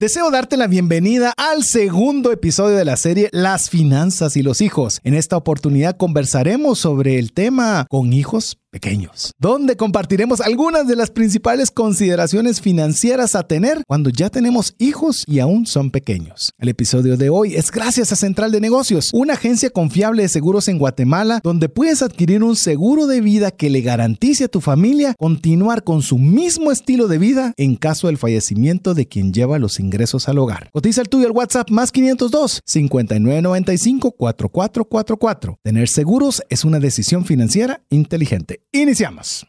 [0.00, 5.00] Deseo darte la bienvenida al segundo episodio de la serie Las finanzas y los hijos.
[5.02, 11.10] En esta oportunidad conversaremos sobre el tema con hijos pequeños, donde compartiremos algunas de las
[11.10, 16.52] principales consideraciones financieras a tener cuando ya tenemos hijos y aún son pequeños.
[16.58, 20.68] El episodio de hoy es gracias a Central de Negocios, una agencia confiable de seguros
[20.68, 25.14] en Guatemala, donde puedes adquirir un seguro de vida que le garantice a tu familia
[25.18, 29.80] continuar con su mismo estilo de vida en caso del fallecimiento de quien lleva los
[29.80, 30.70] ingresos al hogar.
[30.72, 35.58] Cotiza el tuyo al WhatsApp más 502 5995 4444.
[35.62, 38.62] Tener seguros es una decisión financiera inteligente.
[38.72, 39.46] Iniciamos.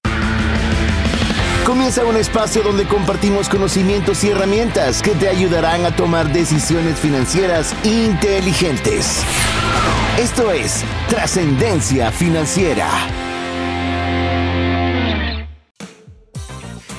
[1.66, 7.76] Comienza un espacio donde compartimos conocimientos y herramientas que te ayudarán a tomar decisiones financieras
[7.84, 9.22] inteligentes.
[10.18, 12.88] Esto es Trascendencia Financiera.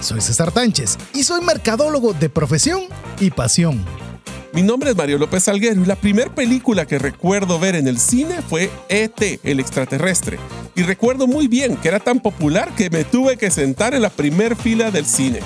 [0.01, 2.83] Soy César Tánchez y soy mercadólogo de profesión
[3.19, 3.85] y pasión.
[4.53, 8.01] Mi nombre es Mario López Salguero y la primera película que recuerdo ver en el
[8.01, 10.41] cine fue ET, el extraterrestre.
[10.75, 14.11] Y recuerdo muy bien que era tan popular que me tuve que sentar en la
[14.11, 15.39] primera fila del cine.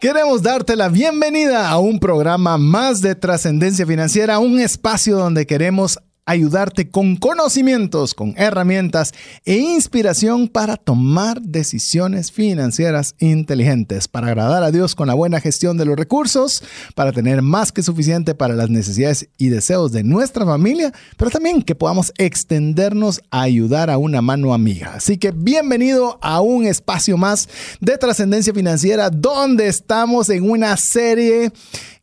[0.00, 6.00] Queremos darte la bienvenida a un programa más de trascendencia financiera, un espacio donde queremos
[6.26, 14.72] ayudarte con conocimientos, con herramientas e inspiración para tomar decisiones financieras inteligentes, para agradar a
[14.72, 16.64] Dios con la buena gestión de los recursos,
[16.96, 21.62] para tener más que suficiente para las necesidades y deseos de nuestra familia, pero también
[21.62, 24.94] que podamos extendernos a ayudar a una mano amiga.
[24.94, 27.48] Así que bienvenido a un espacio más
[27.80, 31.52] de trascendencia financiera donde estamos en una serie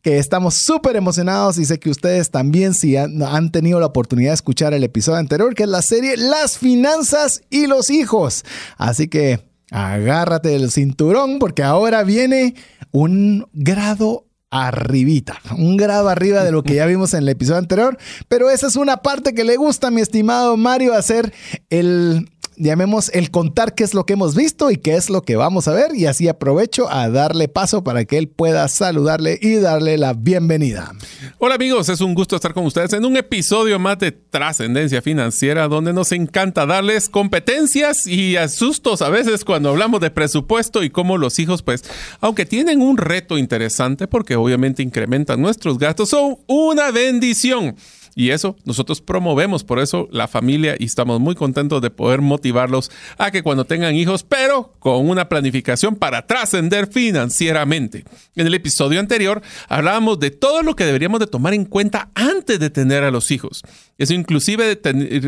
[0.04, 4.32] que estamos súper emocionados y sé que ustedes también si han, han, tenido la oportunidad
[4.32, 8.44] de escuchar el episodio anterior, que es la serie Las finanzas y los hijos.
[8.76, 12.54] Así que agárrate del cinturón porque ahora viene
[12.92, 17.96] un grado arribita, un grado arriba de lo que ya vimos en el episodio anterior,
[18.28, 21.32] pero esa es una parte que le gusta a mi estimado Mario hacer
[21.70, 25.36] el llamemos el contar qué es lo que hemos visto y qué es lo que
[25.36, 29.56] vamos a ver y así aprovecho a darle paso para que él pueda saludarle y
[29.56, 30.92] darle la bienvenida.
[31.38, 35.68] Hola amigos, es un gusto estar con ustedes en un episodio más de Trascendencia Financiera
[35.68, 41.18] donde nos encanta darles competencias y asustos a veces cuando hablamos de presupuesto y cómo
[41.18, 41.84] los hijos pues
[42.20, 47.76] aunque tienen un reto interesante porque obviamente incrementan nuestros gastos son una bendición.
[48.14, 52.90] Y eso nosotros promovemos, por eso la familia y estamos muy contentos de poder motivarlos
[53.18, 58.04] a que cuando tengan hijos, pero con una planificación para trascender financieramente.
[58.36, 62.58] En el episodio anterior hablábamos de todo lo que deberíamos de tomar en cuenta antes
[62.58, 63.62] de tener a los hijos.
[63.98, 64.80] Eso inclusive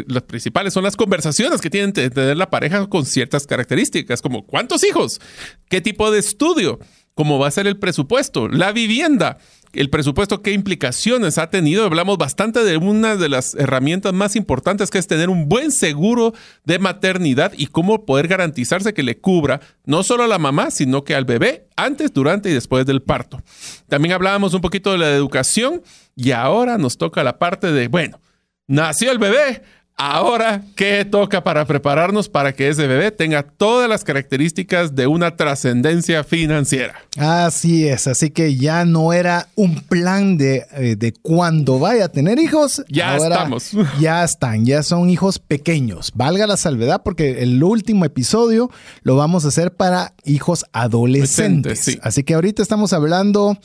[0.08, 4.46] las principales son las conversaciones que tienen que tener la pareja con ciertas características, como
[4.46, 5.20] cuántos hijos,
[5.68, 6.78] qué tipo de estudio,
[7.14, 9.38] cómo va a ser el presupuesto, la vivienda
[9.80, 11.84] el presupuesto, qué implicaciones ha tenido.
[11.84, 16.32] Hablamos bastante de una de las herramientas más importantes que es tener un buen seguro
[16.64, 21.04] de maternidad y cómo poder garantizarse que le cubra no solo a la mamá, sino
[21.04, 23.42] que al bebé antes, durante y después del parto.
[23.88, 25.82] También hablábamos un poquito de la educación
[26.14, 28.18] y ahora nos toca la parte de, bueno,
[28.66, 29.62] nació el bebé,
[29.98, 35.36] Ahora, ¿qué toca para prepararnos para que ese bebé tenga todas las características de una
[35.36, 36.96] trascendencia financiera?
[37.16, 42.08] Así es, así que ya no era un plan de, eh, de cuando vaya a
[42.10, 42.84] tener hijos.
[42.90, 43.70] Ya estamos.
[43.98, 46.12] Ya están, ya son hijos pequeños.
[46.14, 48.70] Valga la salvedad porque el último episodio
[49.02, 51.98] lo vamos a hacer para hijos adolescentes.
[52.02, 53.56] Así que ahorita estamos hablando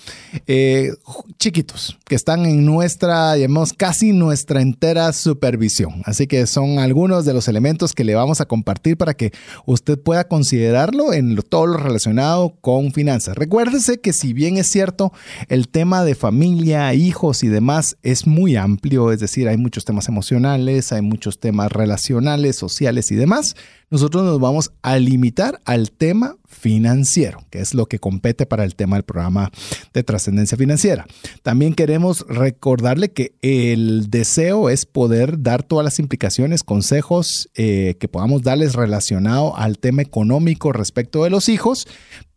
[0.48, 0.94] eh,
[1.38, 6.02] chiquitos que están en nuestra, llamamos casi nuestra entera supervisión.
[6.06, 9.31] Así que son algunos de los elementos que le vamos a compartir para que
[9.65, 13.35] usted pueda considerarlo en todo lo relacionado con finanzas.
[13.35, 15.11] Recuérdese que si bien es cierto,
[15.47, 20.07] el tema de familia, hijos y demás es muy amplio, es decir, hay muchos temas
[20.07, 23.55] emocionales, hay muchos temas relacionales, sociales y demás,
[23.89, 28.75] nosotros nos vamos a limitar al tema financiero, que es lo que compete para el
[28.75, 29.51] tema del programa
[29.94, 31.07] de trascendencia financiera.
[31.42, 38.07] También queremos recordarle que el deseo es poder dar todas las implicaciones, consejos eh, que
[38.07, 41.88] podamos darles relacionado al tema económico respecto de los hijos,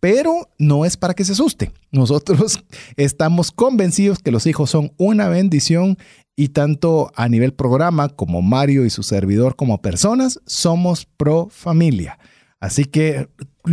[0.00, 1.72] pero no es para que se asuste.
[1.90, 2.61] Nosotros
[2.96, 5.99] estamos convencidos que los hijos son una bendición
[6.37, 12.19] y tanto a nivel programa como Mario y su servidor como personas somos pro familia.
[12.61, 13.28] Así que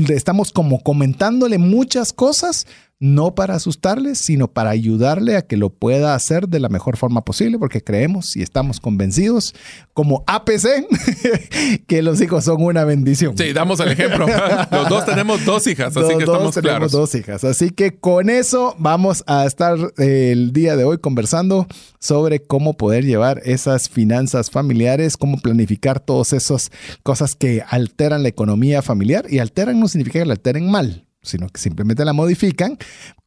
[0.09, 2.67] estamos como comentándole muchas cosas
[3.01, 7.25] no para asustarle, sino para ayudarle a que lo pueda hacer de la mejor forma
[7.25, 9.55] posible, porque creemos y estamos convencidos,
[9.93, 10.85] como APC,
[11.87, 13.35] que los hijos son una bendición.
[13.35, 14.27] Sí, damos el ejemplo.
[14.71, 17.43] los dos tenemos dos hijas, así que estamos tenemos dos hijas.
[17.43, 21.65] Así que con eso vamos a estar eh, el día de hoy conversando
[21.99, 26.71] sobre cómo poder llevar esas finanzas familiares, cómo planificar todas esas
[27.01, 29.25] cosas que alteran la economía familiar.
[29.27, 32.77] Y alteran no significa que la alteren mal sino que simplemente la modifican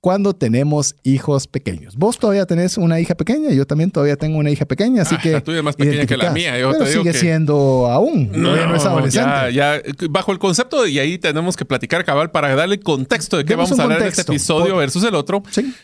[0.00, 1.96] cuando tenemos hijos pequeños.
[1.96, 5.20] Vos todavía tenés una hija pequeña, yo también todavía tengo una hija pequeña, así ah,
[5.22, 5.32] que...
[5.32, 6.58] La tuya es más pequeña que la mía.
[6.58, 9.54] Yo pero sigue siendo aún, no, es adolescente.
[9.54, 9.80] Ya,
[10.10, 13.78] bajo el concepto, y ahí tenemos que platicar cabal para darle contexto de qué vamos
[13.78, 15.42] a hablar en este episodio versus el otro.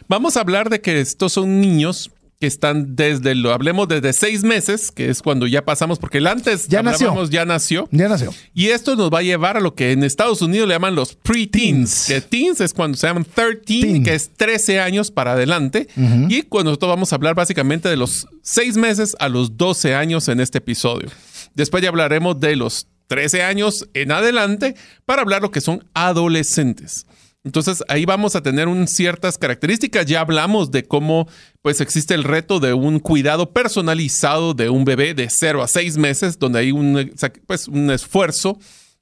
[0.09, 2.11] Vamos a hablar de que estos son niños
[2.41, 6.27] que están desde lo hablemos desde seis meses, que es cuando ya pasamos, porque el
[6.27, 7.23] antes ya nació.
[7.27, 7.87] ya nació.
[7.93, 8.33] Ya nació.
[8.55, 11.15] Y esto nos va a llevar a lo que en Estados Unidos le llaman los
[11.17, 12.07] pre-teens.
[12.07, 15.87] Que teens es cuando se llaman 13, que es 13 años para adelante.
[16.31, 20.27] Y cuando nosotros vamos a hablar básicamente de los seis meses a los 12 años
[20.29, 21.11] en este episodio.
[21.55, 27.05] Después ya hablaremos de los 13 años en adelante para hablar lo que son adolescentes.
[27.43, 30.07] Entonces ahí vamos a tener un, ciertas características.
[30.07, 31.27] Ya hablamos de cómo
[31.63, 35.97] pues existe el reto de un cuidado personalizado de un bebé de 0 a 6
[35.97, 37.13] meses, donde hay un,
[37.47, 38.59] pues, un esfuerzo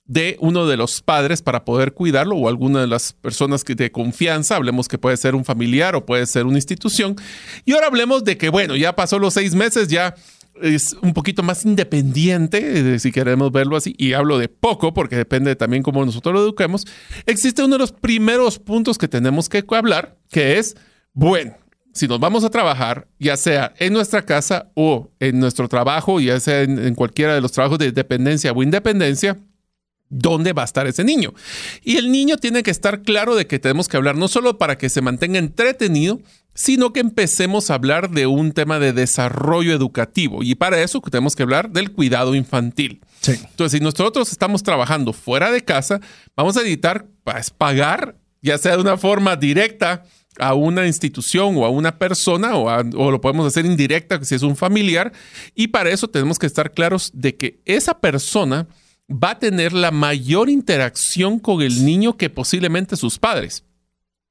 [0.09, 3.93] de uno de los padres para poder cuidarlo o alguna de las personas que de
[3.93, 7.15] confianza, hablemos que puede ser un familiar o puede ser una institución.
[7.67, 10.15] Y ahora hablemos de que, bueno, ya pasó los seis meses, ya
[10.63, 15.17] es un poquito más independiente, eh, si queremos verlo así, y hablo de poco porque
[15.17, 16.87] depende también cómo nosotros lo eduquemos,
[17.27, 20.77] existe uno de los primeros puntos que tenemos que hablar, que es,
[21.13, 21.57] bueno,
[21.99, 26.39] si nos vamos a trabajar, ya sea en nuestra casa o en nuestro trabajo, ya
[26.41, 29.37] sea en, cualquiera de los trabajos de dependencia o independencia,
[30.11, 31.35] dónde va a estar ese niño.
[31.83, 34.79] Y el niño tiene que estar claro de que tenemos que hablar no solo para
[34.79, 36.21] que se mantenga entretenido,
[36.55, 40.43] sino que empecemos a hablar de un tema de desarrollo educativo.
[40.43, 43.01] Y para eso tenemos que hablar del cuidado infantil.
[43.27, 46.01] Entonces, si nosotros estamos trabajando fuera de casa,
[46.35, 50.05] vamos a editar, pues, pagar, ya sea de una forma directa
[50.41, 54.43] a una institución o a una persona, o, o lo podemos hacer indirecta si es
[54.43, 55.13] un familiar.
[55.55, 58.67] Y para eso tenemos que estar claros de que esa persona
[59.11, 63.65] va a tener la mayor interacción con el niño que posiblemente sus padres.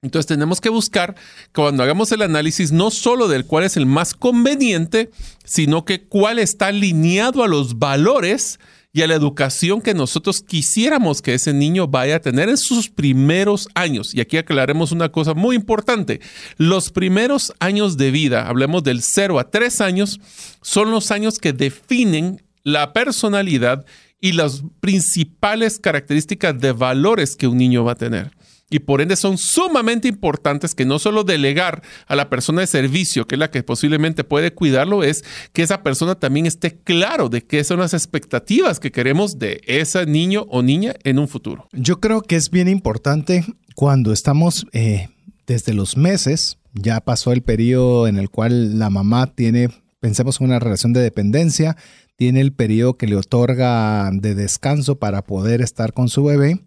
[0.03, 1.15] Entonces tenemos que buscar
[1.53, 5.09] cuando hagamos el análisis no solo del cuál es el más conveniente,
[5.44, 8.59] sino que cuál está alineado a los valores
[8.94, 12.89] y a la educación que nosotros quisiéramos que ese niño vaya a tener en sus
[12.89, 14.13] primeros años.
[14.13, 16.21] Y aquí aclaremos una cosa muy importante.
[16.57, 20.19] Los primeros años de vida, hablemos del 0 a 3 años,
[20.62, 23.85] son los años que definen la personalidad
[24.19, 28.31] y las principales características de valores que un niño va a tener
[28.69, 33.25] y por ende son sumamente importantes que no solo delegar a la persona de servicio,
[33.25, 35.23] que es la que posiblemente puede cuidarlo, es
[35.53, 40.05] que esa persona también esté claro de qué son las expectativas que queremos de ese
[40.05, 41.67] niño o niña en un futuro.
[41.71, 45.07] Yo creo que es bien importante cuando estamos eh,
[45.45, 50.47] desde los meses, ya pasó el periodo en el cual la mamá tiene, pensemos en
[50.47, 51.77] una relación de dependencia,
[52.17, 56.59] tiene el periodo que le otorga de descanso para poder estar con su bebé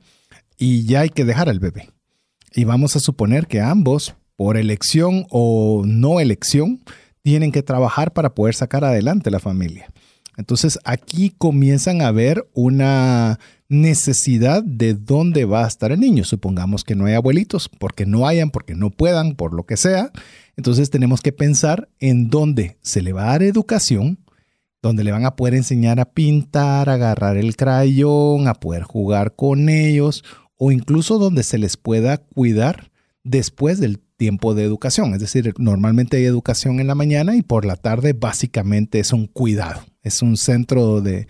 [0.57, 1.91] y ya hay que dejar al bebé.
[2.55, 6.81] Y vamos a suponer que ambos, por elección o no elección,
[7.23, 9.93] tienen que trabajar para poder sacar adelante la familia.
[10.37, 13.39] Entonces aquí comienzan a ver una
[13.69, 16.25] necesidad de dónde va a estar el niño.
[16.25, 20.11] Supongamos que no hay abuelitos, porque no hayan, porque no puedan, por lo que sea.
[20.57, 24.19] Entonces tenemos que pensar en dónde se le va a dar educación,
[24.83, 29.35] donde le van a poder enseñar a pintar, a agarrar el crayón, a poder jugar
[29.37, 30.25] con ellos,
[30.57, 32.91] o incluso donde se les pueda cuidar
[33.25, 35.15] después del tiempo de educación.
[35.15, 39.27] Es decir, normalmente hay educación en la mañana y por la tarde básicamente es un
[39.27, 41.27] cuidado, es un centro de,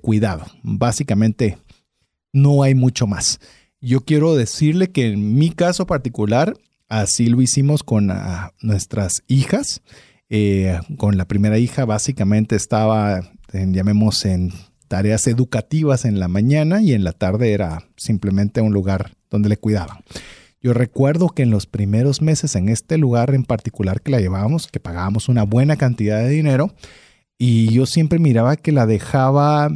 [0.00, 0.44] cuidado.
[0.62, 1.58] Básicamente
[2.32, 3.38] no hay mucho más.
[3.80, 6.56] Yo quiero decirle que en mi caso particular,
[6.88, 9.82] así lo hicimos con ah, nuestras hijas.
[10.30, 13.20] Eh, con la primera hija básicamente estaba,
[13.52, 14.52] llamemos en
[14.88, 19.56] tareas educativas en la mañana y en la tarde era simplemente un lugar donde le
[19.56, 19.98] cuidaban.
[20.60, 24.66] Yo recuerdo que en los primeros meses en este lugar en particular que la llevábamos,
[24.68, 26.74] que pagábamos una buena cantidad de dinero,
[27.38, 29.68] y yo siempre miraba que la dejaba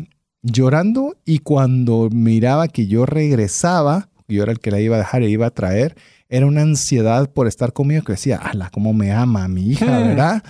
[0.43, 5.23] llorando y cuando miraba que yo regresaba, yo era el que la iba a dejar
[5.23, 5.97] e iba a traer,
[6.29, 9.99] era una ansiedad por estar conmigo que decía, ala, cómo me ama mi hija.
[10.07, 10.43] ¿verdad?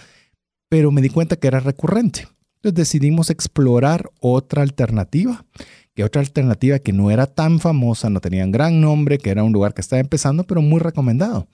[0.68, 2.28] Pero me di cuenta que era recurrente.
[2.56, 5.44] Entonces decidimos explorar otra alternativa
[5.98, 9.42] que otra alternativa que no era tan famosa, no tenía un gran nombre, que era
[9.42, 11.48] un lugar que estaba empezando, pero muy recomendado.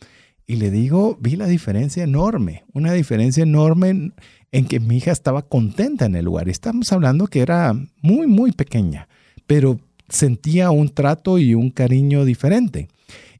[0.47, 4.12] Y le digo, vi la diferencia enorme, una diferencia enorme
[4.52, 6.50] en, que mi hija estaba contenta en el lugar.
[6.50, 9.09] estamos hablando que era muy, muy pequeña,
[9.47, 12.88] pero sentía un trato y un cariño diferente.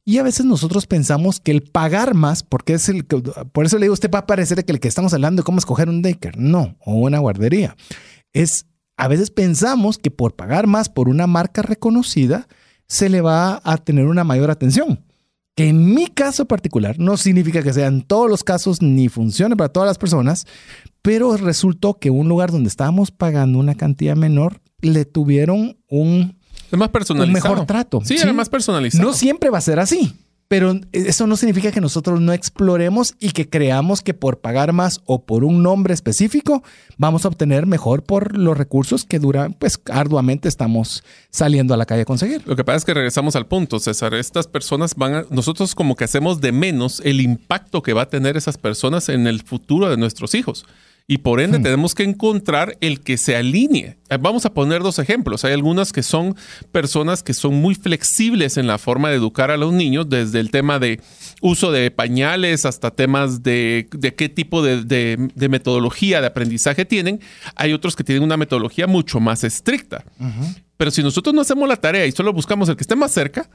[0.07, 3.85] Y a veces nosotros pensamos que el pagar más, porque es el por eso le
[3.85, 6.39] digo, usted va a parecer que el que estamos hablando de cómo escoger un daycare,
[6.39, 7.75] no, o una guardería.
[8.31, 12.47] Es a veces pensamos que por pagar más por una marca reconocida
[12.87, 15.03] se le va a tener una mayor atención.
[15.55, 19.55] Que en mi caso particular no significa que sea en todos los casos ni funcione
[19.55, 20.45] para todas las personas,
[21.01, 26.34] pero resultó que un lugar donde estábamos pagando una cantidad menor le tuvieron un
[26.71, 27.27] es más personalizado.
[27.27, 28.01] Un mejor trato.
[28.03, 28.33] Sí, ¿sí?
[28.33, 29.03] más personalizado.
[29.03, 30.13] No siempre va a ser así.
[30.47, 35.01] Pero eso no significa que nosotros no exploremos y que creamos que por pagar más
[35.05, 36.61] o por un nombre específico
[36.97, 41.87] vamos a obtener mejor por los recursos que duran, pues arduamente estamos saliendo a la
[41.87, 42.43] calle a conseguir.
[42.45, 44.13] Lo que pasa es que regresamos al punto, César.
[44.13, 48.09] Estas personas van a, nosotros como que hacemos de menos el impacto que va a
[48.09, 50.63] tener esas personas en el futuro de nuestros hijos
[51.07, 51.63] y por ende hmm.
[51.63, 53.97] tenemos que encontrar el que se alinee.
[54.09, 55.45] Eh, vamos a poner dos ejemplos.
[55.45, 56.35] Hay algunas que son
[56.71, 60.49] personas que son muy flexibles en la forma de educar a los niños, desde el
[60.49, 60.99] tema de
[61.41, 67.19] uso de pañales hasta temas de, qué tipo de, metodología de aprendizaje tienen.
[67.55, 70.03] Hay otros que tienen una metodología mucho más estricta.
[70.77, 73.47] Pero si nosotros no hacemos la tarea y solo buscamos el que esté más cerca,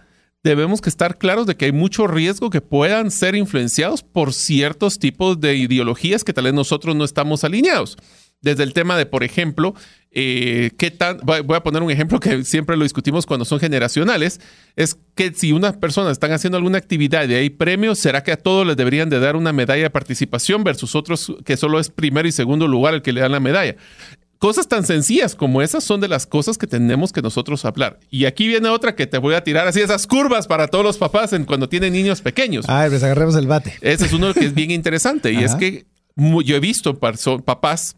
[0.43, 4.99] debemos que estar claros de que hay mucho riesgo que puedan ser influenciados por ciertos
[4.99, 7.97] tipos de ideologías que tal vez nosotros no estamos alineados.
[8.43, 9.75] Desde el tema de, por ejemplo,
[10.13, 14.41] eh, qué tan, voy a poner un ejemplo que siempre lo discutimos cuando son generacionales,
[14.77, 18.39] es que si unas personas están haciendo alguna actividad y hay premios, ¿será que a
[18.39, 22.27] todos les deberían de dar una medalla de participación versus otros que solo es primero
[22.27, 23.77] y segundo lugar el que le dan la medalla?
[24.41, 28.01] Cosas tan sencillas como esas son de las cosas que tenemos que nosotros hablar.
[28.09, 30.97] Y aquí viene otra que te voy a tirar así, esas curvas para todos los
[30.97, 32.65] papás en cuando tienen niños pequeños.
[32.67, 33.75] Ah, pues agarremos el bate.
[33.83, 35.85] Ese es uno que es bien interesante y es que
[36.17, 37.97] yo he visto papás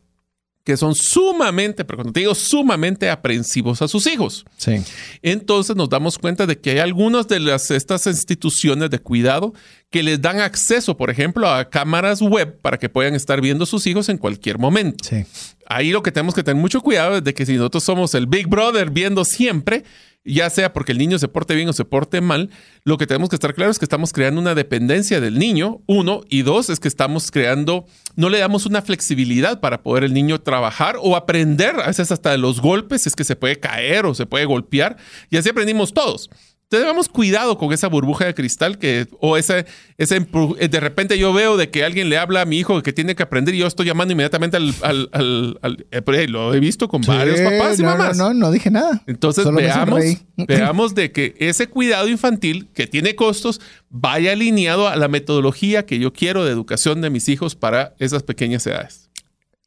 [0.64, 4.44] que son sumamente, pero cuando te digo sumamente aprensivos a sus hijos.
[4.56, 4.82] Sí.
[5.22, 9.54] Entonces nos damos cuenta de que hay algunas de las, estas instituciones de cuidado
[9.92, 13.86] que les dan acceso, por ejemplo, a cámaras web para que puedan estar viendo sus
[13.86, 15.04] hijos en cualquier momento.
[15.08, 15.24] Sí.
[15.66, 18.26] Ahí lo que tenemos que tener mucho cuidado es de que si nosotros somos el
[18.26, 19.84] Big Brother viendo siempre,
[20.24, 22.48] ya sea porque el niño se porte bien o se porte mal,
[22.84, 26.22] lo que tenemos que estar claro es que estamos creando una dependencia del niño, uno,
[26.28, 30.40] y dos, es que estamos creando, no le damos una flexibilidad para poder el niño
[30.40, 34.14] trabajar o aprender, a veces hasta de los golpes, es que se puede caer o
[34.14, 34.96] se puede golpear,
[35.28, 36.30] y así aprendimos todos
[36.78, 39.66] debemos cuidado con esa burbuja de cristal que, o ese,
[39.98, 43.14] ese, de repente yo veo de que alguien le habla a mi hijo que tiene
[43.14, 47.40] que aprender y yo estoy llamando inmediatamente al, al, eh, lo he visto con varios
[47.40, 48.16] papás y mamás.
[48.16, 49.02] No, no, no dije nada.
[49.06, 50.02] Entonces veamos,
[50.36, 53.60] veamos de que ese cuidado infantil que tiene costos
[53.90, 58.22] vaya alineado a la metodología que yo quiero de educación de mis hijos para esas
[58.22, 59.01] pequeñas edades.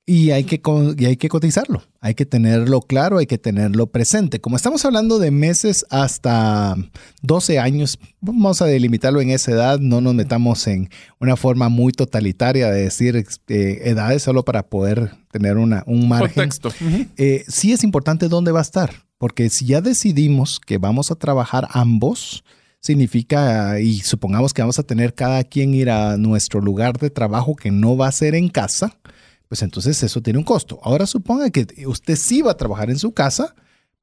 [0.07, 0.61] Y hay, que,
[0.99, 4.39] y hay que cotizarlo, hay que tenerlo claro, hay que tenerlo presente.
[4.39, 6.75] Como estamos hablando de meses hasta
[7.23, 11.91] 12 años, vamos a delimitarlo en esa edad, no nos metamos en una forma muy
[11.91, 13.15] totalitaria de decir
[13.47, 16.49] eh, edades solo para poder tener una, un margen.
[16.49, 16.69] Contexto.
[17.17, 21.15] Eh, sí es importante dónde va a estar, porque si ya decidimos que vamos a
[21.15, 22.43] trabajar ambos,
[22.79, 27.55] significa, y supongamos que vamos a tener cada quien ir a nuestro lugar de trabajo
[27.55, 28.99] que no va a ser en casa,
[29.47, 30.79] pues entonces eso tiene un costo.
[30.83, 33.55] Ahora suponga que usted sí va a trabajar en su casa,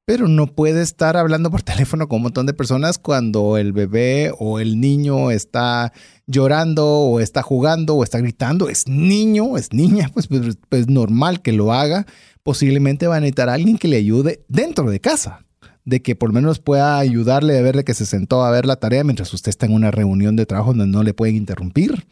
[0.05, 4.31] pero no puede estar hablando por teléfono con un montón de personas cuando el bebé
[4.37, 5.93] o el niño está
[6.27, 8.69] llorando o está jugando o está gritando.
[8.69, 12.05] Es niño, es niña, pues, pues, pues normal que lo haga.
[12.43, 15.45] Posiblemente va a necesitar a alguien que le ayude dentro de casa
[15.85, 18.77] de que por lo menos pueda ayudarle a verle que se sentó a ver la
[18.77, 22.05] tarea mientras usted está en una reunión de trabajo donde no le pueden interrumpir.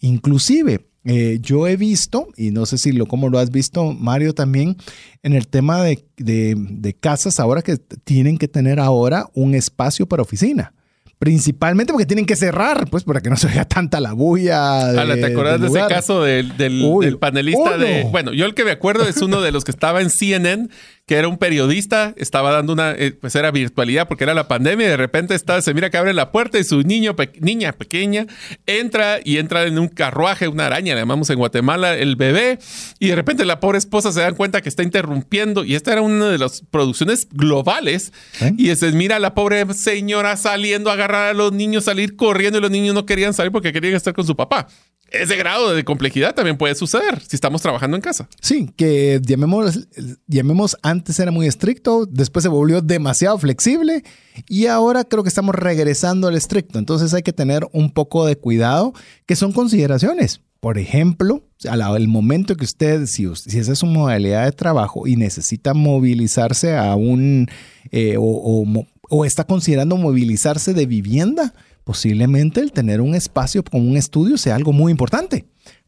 [0.00, 4.34] Inclusive, eh, yo he visto, y no sé si lo como lo has visto, Mario,
[4.34, 4.76] también
[5.22, 10.22] en el tema de, de casas ahora que tienen que tener ahora un espacio para
[10.22, 10.72] oficina.
[11.18, 14.92] Principalmente porque tienen que cerrar, pues, para que no se vea tanta la bulla.
[14.92, 18.04] De, ¿te acuerdas de ese caso del, del, panelista de.
[18.10, 20.68] Bueno, yo el que me acuerdo es uno de los que estaba en CNN
[21.06, 24.86] que era un periodista, estaba dando una, eh, pues era virtualidad porque era la pandemia
[24.86, 28.26] y de repente está, se mira que abre la puerta y su niño, niña pequeña
[28.66, 32.58] entra y entra en un carruaje, una araña, le llamamos en Guatemala, el bebé,
[32.98, 36.00] y de repente la pobre esposa se dan cuenta que está interrumpiendo y esta era
[36.00, 38.52] una de las producciones globales ¿Eh?
[38.56, 42.58] y se mira a la pobre señora saliendo a agarrar a los niños, salir corriendo
[42.58, 44.68] y los niños no querían salir porque querían estar con su papá.
[45.10, 48.28] Ese grado de complejidad también puede suceder si estamos trabajando en casa.
[48.40, 49.86] Sí, que llamemos,
[50.26, 54.02] llamemos antes era muy estricto, después se volvió demasiado flexible
[54.48, 56.78] y ahora creo que estamos regresando al estricto.
[56.78, 58.92] Entonces hay que tener un poco de cuidado,
[59.26, 60.40] que son consideraciones.
[60.60, 65.16] Por ejemplo, al momento que usted, si, si esa es su modalidad de trabajo y
[65.16, 67.48] necesita movilizarse a un,
[67.90, 71.52] eh, o está considerando movilizarse de vivienda,
[71.84, 75.46] posiblemente el tener un espacio como un estudio sea algo muy importante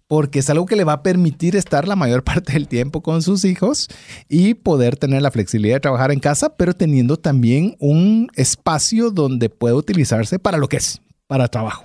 [0.08, 3.22] porque es algo que le va a permitir estar la mayor parte del tiempo con
[3.22, 3.88] sus hijos
[4.28, 9.48] y poder tener la flexibilidad de trabajar en casa, pero teniendo también un espacio donde
[9.48, 11.84] puede utilizarse para lo que es, para trabajo.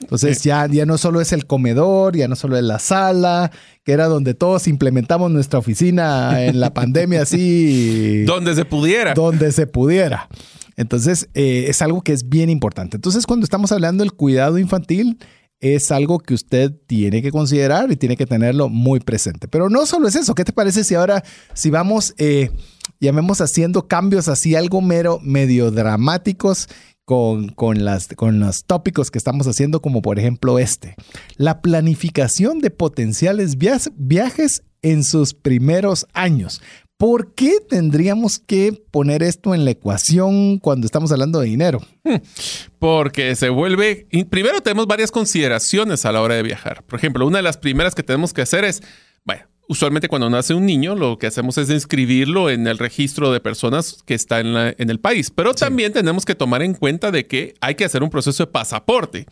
[0.00, 3.50] Entonces ya, ya no solo es el comedor, ya no solo es la sala,
[3.84, 8.22] que era donde todos implementamos nuestra oficina en la pandemia así.
[8.24, 9.14] donde se pudiera.
[9.14, 10.28] Donde se pudiera.
[10.78, 12.96] Entonces, eh, es algo que es bien importante.
[12.96, 15.18] Entonces, cuando estamos hablando del cuidado infantil,
[15.58, 19.48] es algo que usted tiene que considerar y tiene que tenerlo muy presente.
[19.48, 20.36] Pero no solo es eso.
[20.36, 22.52] ¿Qué te parece si ahora, si vamos, eh,
[23.00, 26.68] llamemos haciendo cambios así, algo mero, medio dramáticos
[27.04, 30.94] con, con, las, con los tópicos que estamos haciendo, como por ejemplo este?
[31.36, 36.60] La planificación de potenciales viajes en sus primeros años.
[36.98, 41.80] ¿Por qué tendríamos que poner esto en la ecuación cuando estamos hablando de dinero?
[42.80, 44.08] Porque se vuelve...
[44.28, 46.82] Primero tenemos varias consideraciones a la hora de viajar.
[46.82, 48.82] Por ejemplo, una de las primeras que tenemos que hacer es,
[49.24, 53.38] bueno, usualmente cuando nace un niño lo que hacemos es inscribirlo en el registro de
[53.38, 55.30] personas que está en, en el país.
[55.30, 58.50] Pero también tenemos que tomar en cuenta de que hay que hacer un proceso de
[58.50, 59.26] pasaporte.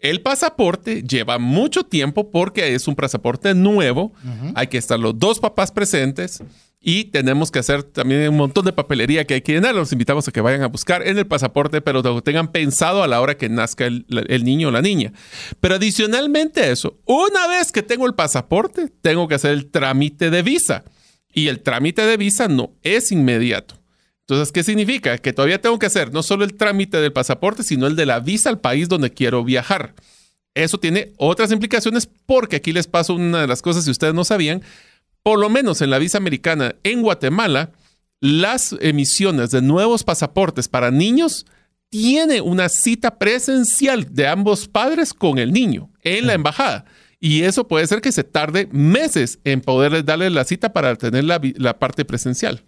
[0.00, 4.12] El pasaporte lleva mucho tiempo porque es un pasaporte nuevo.
[4.56, 6.42] Hay que estar los dos papás presentes.
[6.84, 9.72] Y tenemos que hacer también un montón de papelería que hay que llenar.
[9.72, 13.06] Los invitamos a que vayan a buscar en el pasaporte, pero lo tengan pensado a
[13.06, 14.04] la hora que nazca el,
[14.44, 15.12] niño o la niña.
[15.60, 20.30] Pero adicionalmente a eso, una vez que tengo el pasaporte, tengo que hacer el trámite
[20.30, 20.82] de visa.
[21.32, 23.80] Y el trámite de visa no es inmediato.
[24.22, 25.18] Entonces, ¿qué significa?
[25.18, 28.18] Que todavía tengo que hacer no solo el trámite del pasaporte, sino el de la
[28.18, 29.94] visa al país donde quiero viajar.
[30.54, 34.24] Eso tiene otras implicaciones porque aquí les paso una de las cosas si ustedes no
[34.24, 34.62] sabían
[35.22, 37.72] por lo menos en la visa americana en Guatemala,
[38.20, 41.46] las emisiones de nuevos pasaportes para niños
[41.90, 46.84] tiene una cita presencial de ambos padres con el niño en la embajada.
[47.20, 51.24] Y eso puede ser que se tarde meses en poder darle la cita para tener
[51.24, 52.64] la, parte presencial.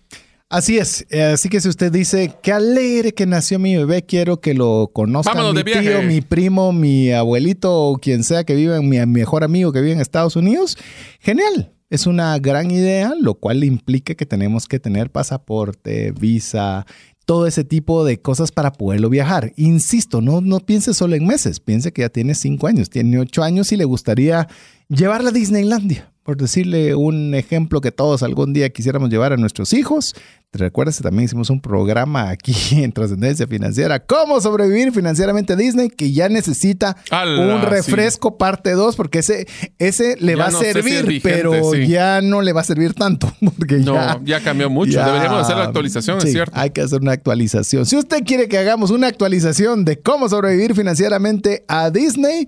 [0.48, 1.06] Así es.
[1.12, 5.34] Así que si usted dice, qué alegre que nació mi bebé, quiero que lo conozca
[5.52, 9.80] mi tío, mi primo, mi abuelito o quien sea que vive, mi mejor amigo que
[9.80, 10.78] vive en Estados Unidos,
[11.18, 11.73] genial.
[11.94, 16.86] Es una gran idea, lo cual implica que tenemos que tener pasaporte, visa,
[17.24, 19.52] todo ese tipo de cosas para poderlo viajar.
[19.54, 23.44] Insisto, no, no piense solo en meses, piense que ya tiene cinco años, tiene ocho
[23.44, 24.48] años y le gustaría
[24.88, 29.74] llevarla a Disneylandia por decirle un ejemplo que todos algún día quisiéramos llevar a nuestros
[29.74, 30.16] hijos.
[30.50, 33.98] ¿Te recuerdas que también hicimos un programa aquí en Trascendencia Financiera?
[34.00, 35.90] ¿Cómo sobrevivir financieramente Disney?
[35.90, 39.46] Que ya necesita un refresco parte 2 porque ese,
[39.78, 43.30] ese le va a servir, pero ya no le va a servir tanto.
[43.58, 45.04] Porque no, ya, cambió mucho.
[45.04, 46.52] Deberíamos hacer la actualización, es cierto.
[46.56, 47.84] Hay que hacer una actualización.
[47.84, 52.46] Si usted quiere que hagamos una actualización de cómo sobrevivir financieramente a Disney,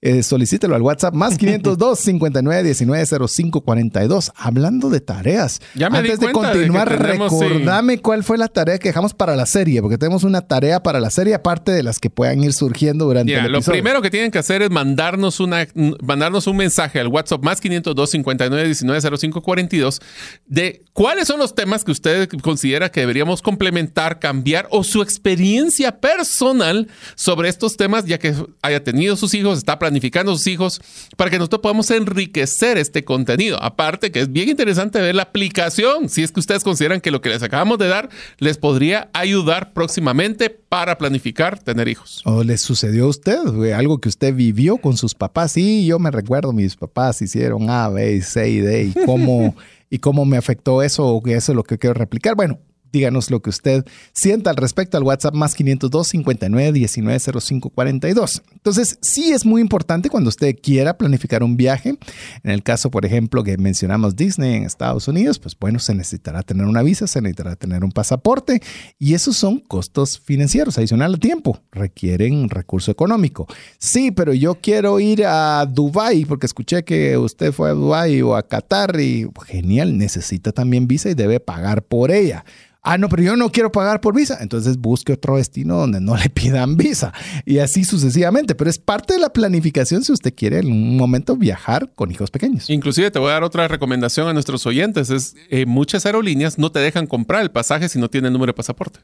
[0.00, 4.32] eh, solicítelo al WhatsApp más 502 59 19 05 42.
[4.36, 5.60] Hablando de tareas.
[5.74, 9.82] Ya me Antes de continuar, recordame cuál fue la tarea que dejamos para la serie,
[9.82, 13.32] porque tenemos una tarea para la serie aparte de las que puedan ir surgiendo durante
[13.32, 13.58] el episodio.
[13.58, 15.66] Lo primero que tienen que hacer es mandarnos una
[16.00, 20.00] mandarnos un mensaje al WhatsApp más 502 59 19 05 42
[20.46, 26.00] de cuáles son los temas que usted considera que deberíamos complementar, cambiar o su experiencia
[26.00, 30.80] personal sobre estos temas, ya que haya tenido sus hijos, está planificando sus hijos
[31.16, 33.62] para que nosotros podamos enriquecer este contenido.
[33.62, 37.22] Aparte que es bien interesante ver la aplicación, si es que ustedes consideran que lo
[37.22, 42.20] que les acabamos de dar les podría ayudar próximamente para planificar tener hijos.
[42.26, 43.38] ¿O les sucedió a usted
[43.72, 45.52] algo que usted vivió con sus papás?
[45.52, 49.56] Sí, yo me recuerdo, mis papás hicieron A, B, C y D y cómo...
[49.90, 52.34] y cómo me afectó eso o eso es lo que quiero replicar.
[52.34, 52.58] Bueno,
[52.92, 58.42] díganos lo que usted sienta al respecto al WhatsApp más 502 59 19 05 42.
[58.52, 61.98] Entonces, sí es muy importante cuando usted quiera planificar un viaje.
[62.42, 66.42] En el caso, por ejemplo, que mencionamos Disney en Estados Unidos, pues bueno, se necesitará
[66.42, 68.62] tener una visa, se necesitará tener un pasaporte
[68.98, 73.46] y esos son costos financieros adicional al tiempo, requieren recurso económico.
[73.78, 78.36] Sí, pero yo quiero ir a Dubai porque escuché que usted fue a Dubai o
[78.36, 82.44] a Qatar y genial, necesita también visa y debe pagar por ella.
[82.82, 84.38] Ah, no, pero yo no quiero pagar por visa.
[84.40, 87.12] Entonces busque otro destino donde no le pidan visa.
[87.44, 88.54] Y así sucesivamente.
[88.54, 92.30] Pero es parte de la planificación si usted quiere en un momento viajar con hijos
[92.30, 92.70] pequeños.
[92.70, 95.10] Inclusive te voy a dar otra recomendación a nuestros oyentes.
[95.10, 98.56] Es eh, muchas aerolíneas no te dejan comprar el pasaje si no tiene número de
[98.56, 99.00] pasaporte.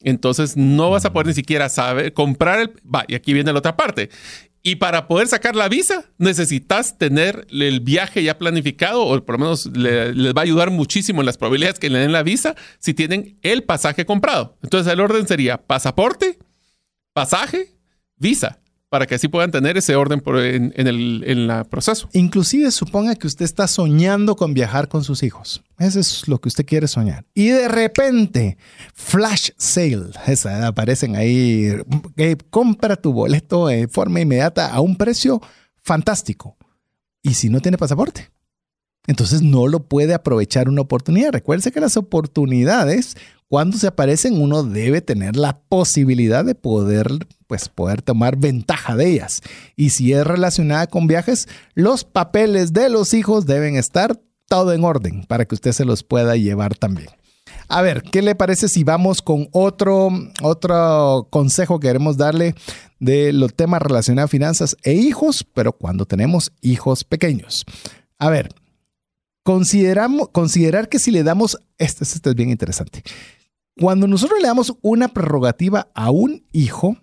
[0.00, 2.72] Entonces no vas a poder ni siquiera saber comprar el...
[2.84, 4.10] Va, y aquí viene la otra parte.
[4.66, 9.44] Y para poder sacar la visa, necesitas tener el viaje ya planificado, o por lo
[9.44, 12.94] menos les va a ayudar muchísimo en las probabilidades que le den la visa si
[12.94, 14.58] tienen el pasaje comprado.
[14.62, 16.38] Entonces el orden sería pasaporte,
[17.12, 17.76] pasaje,
[18.16, 18.63] visa
[18.94, 22.08] para que así puedan tener ese orden en, el en proceso.
[22.12, 25.64] Inclusive suponga que usted está soñando con viajar con sus hijos.
[25.80, 27.24] Eso es lo que usted quiere soñar.
[27.34, 28.56] Y de repente,
[28.94, 31.72] flash sale, esa, aparecen ahí,
[32.50, 35.42] compra tu boleto de forma inmediata a un precio
[35.82, 36.56] fantástico.
[37.20, 38.30] ¿Y si no tiene pasaporte?
[39.08, 41.32] Entonces no lo puede aprovechar una oportunidad.
[41.32, 43.16] Recuerde que las oportunidades,
[43.48, 47.08] cuando se aparecen, uno debe tener la posibilidad de poder,
[47.46, 49.42] pues, poder tomar ventaja de ellas.
[49.76, 54.84] Y si es relacionada con viajes, los papeles de los hijos deben estar todo en
[54.84, 57.08] orden para que usted se los pueda llevar también.
[57.68, 60.10] A ver, ¿qué le parece si vamos con otro,
[60.42, 62.54] otro consejo que queremos darle
[63.00, 67.64] de los temas relacionados a finanzas e hijos, pero cuando tenemos hijos pequeños?
[68.18, 68.54] A ver,
[69.44, 73.02] Consideramos, considerar que si le damos, este, este es bien interesante,
[73.78, 76.96] cuando nosotros le damos una prerrogativa a un hijo,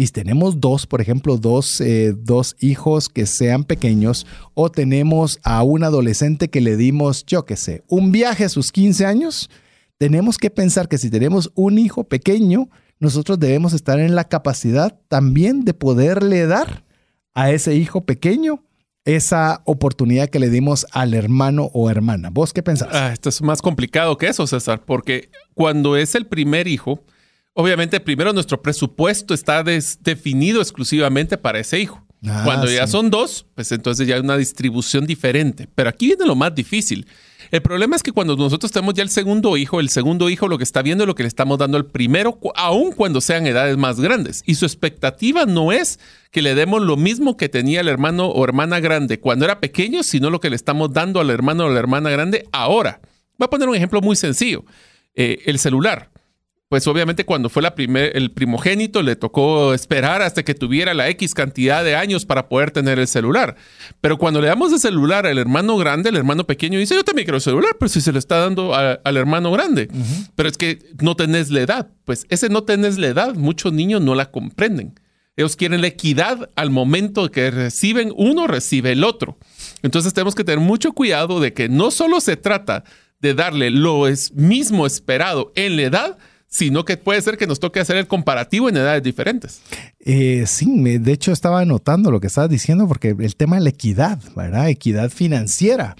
[0.00, 5.62] y tenemos dos, por ejemplo, dos, eh, dos, hijos que sean pequeños, o tenemos a
[5.62, 9.50] un adolescente que le dimos, yo qué sé, un viaje a sus 15 años,
[9.98, 14.98] tenemos que pensar que si tenemos un hijo pequeño, nosotros debemos estar en la capacidad
[15.08, 16.86] también de poderle dar
[17.34, 18.64] a ese hijo pequeño
[19.04, 22.30] esa oportunidad que le dimos al hermano o hermana.
[22.30, 22.88] ¿Vos qué pensás?
[22.90, 27.04] Ah, esto es más complicado que eso, César, porque cuando es el primer hijo,
[27.54, 32.04] obviamente primero nuestro presupuesto está definido exclusivamente para ese hijo.
[32.26, 35.68] Ah, cuando ya son dos, pues entonces ya hay una distribución diferente.
[35.74, 37.06] Pero aquí viene lo más difícil.
[37.50, 40.58] El problema es que cuando nosotros tenemos ya el segundo hijo, el segundo hijo lo
[40.58, 43.76] que está viendo es lo que le estamos dando al primero, aun cuando sean edades
[43.78, 44.42] más grandes.
[44.44, 45.98] Y su expectativa no es
[46.30, 50.02] que le demos lo mismo que tenía el hermano o hermana grande cuando era pequeño,
[50.02, 53.00] sino lo que le estamos dando al hermano o la hermana grande ahora.
[53.38, 54.64] Voy a poner un ejemplo muy sencillo.
[55.14, 56.09] Eh, el celular
[56.70, 61.08] pues obviamente cuando fue la primer, el primogénito le tocó esperar hasta que tuviera la
[61.08, 63.56] X cantidad de años para poder tener el celular.
[64.00, 67.26] Pero cuando le damos el celular al hermano grande, el hermano pequeño dice, yo también
[67.26, 69.88] quiero el celular, pero si se lo está dando al hermano grande.
[70.36, 71.90] Pero es que no tenés la edad.
[72.04, 74.94] Pues ese no tenés la edad, muchos niños no la comprenden.
[75.36, 79.38] Ellos quieren la equidad al momento que reciben uno, recibe el otro.
[79.82, 82.84] Entonces tenemos que tener mucho cuidado de que no solo se trata
[83.18, 84.04] de darle lo
[84.34, 86.18] mismo esperado en la edad,
[86.50, 89.62] sino que puede ser que nos toque hacer el comparativo en edades diferentes.
[90.00, 90.66] Eh, sí,
[90.98, 94.68] de hecho estaba anotando lo que estabas diciendo porque el tema de la equidad, ¿verdad?
[94.68, 95.94] Equidad financiera.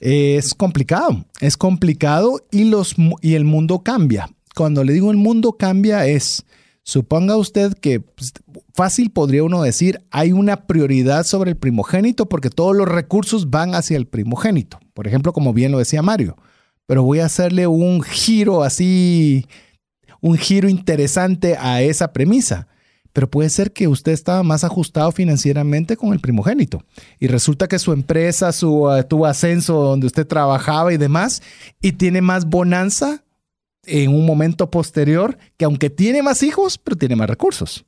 [0.00, 4.28] es complicado, es complicado y, los, y el mundo cambia.
[4.54, 6.44] Cuando le digo el mundo cambia es,
[6.82, 8.34] suponga usted que pues,
[8.74, 13.74] fácil podría uno decir, hay una prioridad sobre el primogénito porque todos los recursos van
[13.74, 14.78] hacia el primogénito.
[14.92, 16.36] Por ejemplo, como bien lo decía Mario.
[16.86, 19.46] Pero voy a hacerle un giro así
[20.24, 22.66] un giro interesante a esa premisa.
[23.12, 26.82] Pero puede ser que usted estaba más ajustado financieramente con el primogénito
[27.20, 31.42] y resulta que su empresa su, uh, tuvo ascenso donde usted trabajaba y demás
[31.80, 33.22] y tiene más bonanza
[33.84, 37.84] en un momento posterior que aunque tiene más hijos, pero tiene más recursos.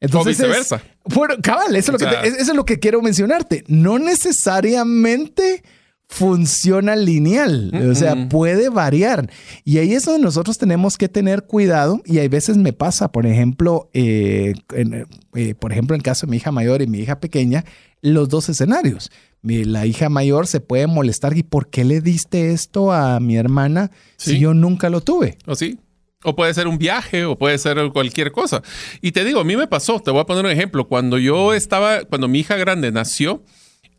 [0.00, 0.82] Entonces, o viceversa.
[1.04, 3.64] bueno, cabal, eso, es lo que eso es lo que quiero mencionarte.
[3.66, 5.64] No necesariamente
[6.08, 9.30] funciona lineal, o sea, puede variar.
[9.64, 13.26] Y ahí es donde nosotros tenemos que tener cuidado y hay veces me pasa, por
[13.26, 14.52] ejemplo, eh,
[15.34, 17.64] eh, por ejemplo, en el caso de mi hija mayor y mi hija pequeña,
[18.02, 19.10] los dos escenarios.
[19.42, 23.90] la hija mayor se puede molestar y ¿por qué le diste esto a mi hermana
[24.16, 25.38] si yo nunca lo tuve?
[25.46, 25.78] ¿O sí?
[26.24, 28.62] O puede ser un viaje, o puede ser cualquier cosa.
[29.00, 30.86] Y te digo, a mí me pasó, te voy a poner un ejemplo.
[30.86, 33.42] Cuando yo estaba, cuando mi hija grande nació,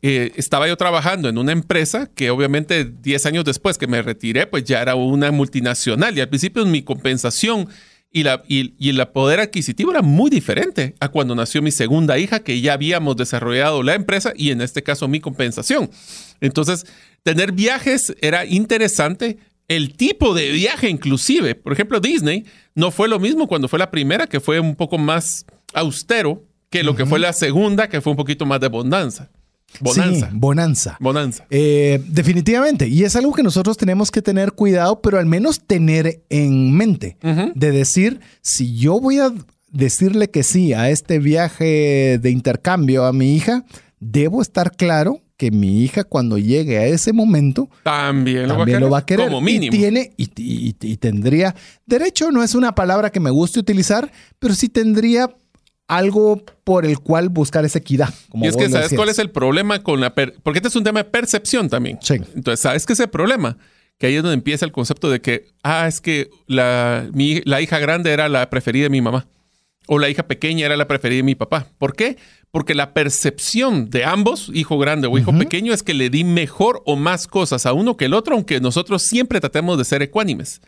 [0.06, 4.46] eh, estaba yo trabajando en una empresa que obviamente 10 años después que me retiré,
[4.46, 7.70] pues ya era una multinacional y al principio mi compensación
[8.12, 12.20] y, la, y, y, el poder adquisitivo era muy diferente a cuando nació mi segunda
[12.20, 15.90] hija, que ya habíamos desarrollado la empresa y en este caso mi compensación.
[16.42, 16.86] Entonces,
[17.24, 19.38] tener viajes era interesante.
[19.70, 22.44] El tipo de viaje inclusive, por ejemplo, Disney
[22.76, 26.84] no fue lo mismo cuando fue la primera, que fue un poco más austero, que
[26.84, 29.30] lo que fue la segunda, que fue un poquito más de abundancia.
[29.80, 30.30] Bonanza.
[30.30, 30.98] Sí, bonanza.
[31.00, 31.46] Bonanza.
[31.50, 32.88] Eh, definitivamente.
[32.88, 37.18] Y es algo que nosotros tenemos que tener cuidado, pero al menos tener en mente.
[37.56, 39.32] De decir, si yo voy a
[39.72, 43.66] decirle que sí a este viaje de intercambio a mi hija,
[44.00, 49.06] debo estar claro que mi hija cuando llegue a ese momento también, lo, va a
[49.06, 49.28] querer.
[49.28, 49.76] Como mínimo.
[49.76, 51.56] Y tiene y, tendría
[51.86, 55.30] derecho, no es una palabra que me guste utilizar, pero sí tendría
[55.98, 58.14] algo por el cual buscar esa equidad.
[58.34, 60.14] y es que, ¿sabes cuál es el problema con la...
[60.14, 62.00] porque este es un tema de percepción también.
[62.02, 62.16] Sí.
[62.36, 63.58] Entonces, ¿sabes qué es el problema?
[63.98, 67.08] Que ahí es donde empieza el concepto de que, ah, es que la,
[67.46, 69.28] la hija grande era la preferida de mi mamá.
[69.88, 71.68] O la hija pequeña era la preferida de mi papá.
[71.78, 72.18] ¿Por qué?
[72.52, 76.82] Porque la percepción de ambos, hijo grande o hijo pequeño, es que le di mejor
[76.86, 80.62] o más cosas a uno que el otro, aunque nosotros siempre tratemos de ser ecuánimes.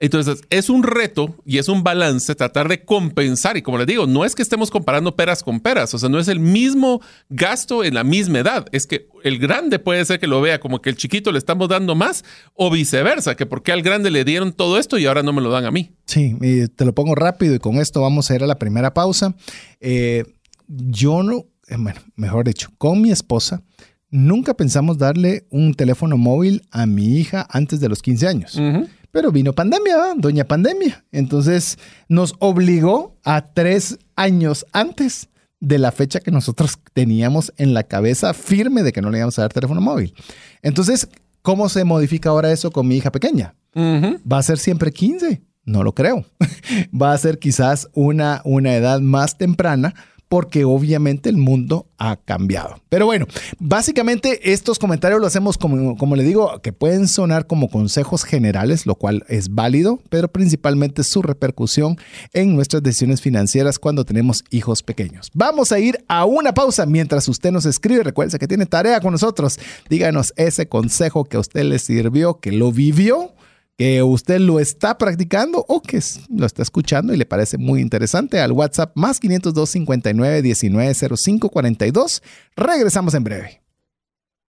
[0.00, 3.56] Entonces, es un reto y es un balance tratar de compensar.
[3.56, 6.18] Y como les digo, no es que estemos comparando peras con peras, o sea, no
[6.18, 8.66] es el mismo gasto en la misma edad.
[8.72, 11.68] Es que el grande puede ser que lo vea como que el chiquito le estamos
[11.68, 15.32] dando más o viceversa, que porque al grande le dieron todo esto y ahora no
[15.32, 15.92] me lo dan a mí.
[16.06, 16.36] Sí,
[16.74, 19.34] te lo pongo rápido y con esto vamos a ir a la primera pausa.
[19.80, 20.24] Eh,
[20.66, 23.62] yo no, eh, bueno, mejor dicho, con mi esposa.
[24.10, 28.60] Nunca pensamos darle un teléfono móvil a mi hija antes de los 15 años.
[29.14, 31.04] Pero vino pandemia, doña pandemia.
[31.12, 35.28] Entonces nos obligó a tres años antes
[35.60, 39.38] de la fecha que nosotros teníamos en la cabeza firme de que no le íbamos
[39.38, 40.12] a dar teléfono móvil.
[40.62, 41.08] Entonces,
[41.42, 43.54] ¿cómo se modifica ahora eso con mi hija pequeña?
[43.76, 45.42] ¿Va a ser siempre 15?
[45.64, 46.24] No lo creo.
[46.92, 49.94] Va a ser quizás una, una edad más temprana
[50.28, 52.76] porque obviamente el mundo ha cambiado.
[52.88, 53.26] Pero bueno,
[53.58, 58.86] básicamente estos comentarios los hacemos como, como le digo, que pueden sonar como consejos generales,
[58.86, 61.96] lo cual es válido, pero principalmente su repercusión
[62.32, 65.30] en nuestras decisiones financieras cuando tenemos hijos pequeños.
[65.34, 68.02] Vamos a ir a una pausa mientras usted nos escribe.
[68.02, 69.58] Recuerde que tiene tarea con nosotros.
[69.88, 73.32] Díganos ese consejo que a usted le sirvió, que lo vivió
[73.76, 78.40] que usted lo está practicando o que lo está escuchando y le parece muy interesante
[78.40, 82.22] al WhatsApp más 502 59 19 05 42.
[82.56, 83.63] Regresamos en breve.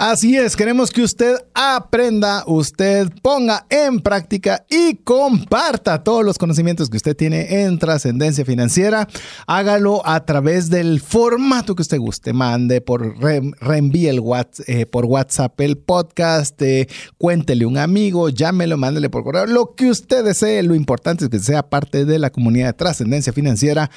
[0.00, 6.88] Así es, queremos que usted aprenda, usted ponga en práctica y comparta todos los conocimientos
[6.88, 9.06] que usted tiene en trascendencia financiera.
[9.46, 12.32] Hágalo a través del formato que usted guste.
[12.32, 18.78] Mande por reenvíe el WhatsApp, eh, por WhatsApp el podcast, eh, cuéntele un amigo, llámelo,
[18.78, 20.62] mándele por correo, lo que usted desee.
[20.62, 23.90] Lo importante es que sea parte de la comunidad de trascendencia financiera,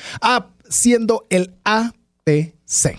[0.68, 2.90] siendo el AP Sí.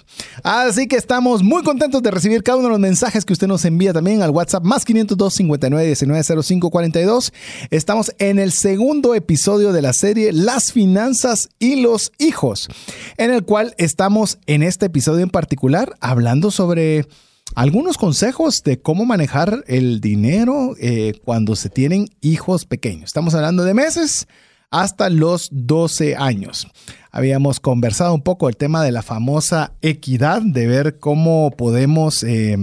[0.43, 3.65] Así que estamos muy contentos de recibir cada uno de los mensajes que usted nos
[3.65, 7.33] envía también al WhatsApp más 502 59 19 05 42.
[7.71, 12.69] Estamos en el segundo episodio de la serie Las finanzas y los hijos,
[13.17, 17.07] en el cual estamos en este episodio en particular hablando sobre
[17.55, 23.05] algunos consejos de cómo manejar el dinero eh, cuando se tienen hijos pequeños.
[23.07, 24.29] Estamos hablando de meses
[24.75, 26.67] hasta los 12 años.
[27.13, 32.57] Habíamos conversado un poco el tema de la famosa equidad, de ver cómo podemos eh,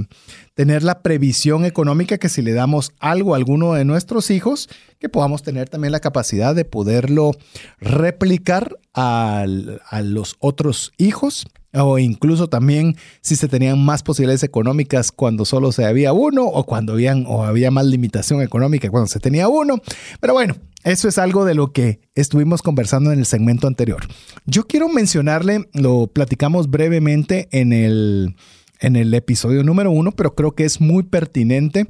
[0.53, 4.67] tener la previsión económica que si le damos algo a alguno de nuestros hijos,
[4.99, 7.31] que podamos tener también la capacidad de poderlo
[7.79, 15.45] replicar a los otros hijos o incluso también si se tenían más posibilidades económicas cuando
[15.45, 19.47] solo se había uno o cuando habían o había más limitación económica cuando se tenía
[19.47, 19.81] uno.
[20.19, 24.01] Pero bueno, eso es algo de lo que estuvimos conversando en el segmento anterior.
[24.45, 28.35] Yo quiero mencionarle, lo platicamos brevemente en el,
[28.79, 31.87] en el episodio número uno, pero creo que es muy pertinente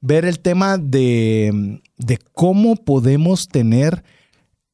[0.00, 1.80] ver el tema de,
[2.32, 4.04] cómo podemos tener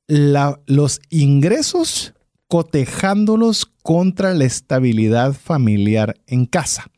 [0.08, 2.14] los ingresos
[2.52, 6.91] cotejándolos contra la estabilidad familiar en casa.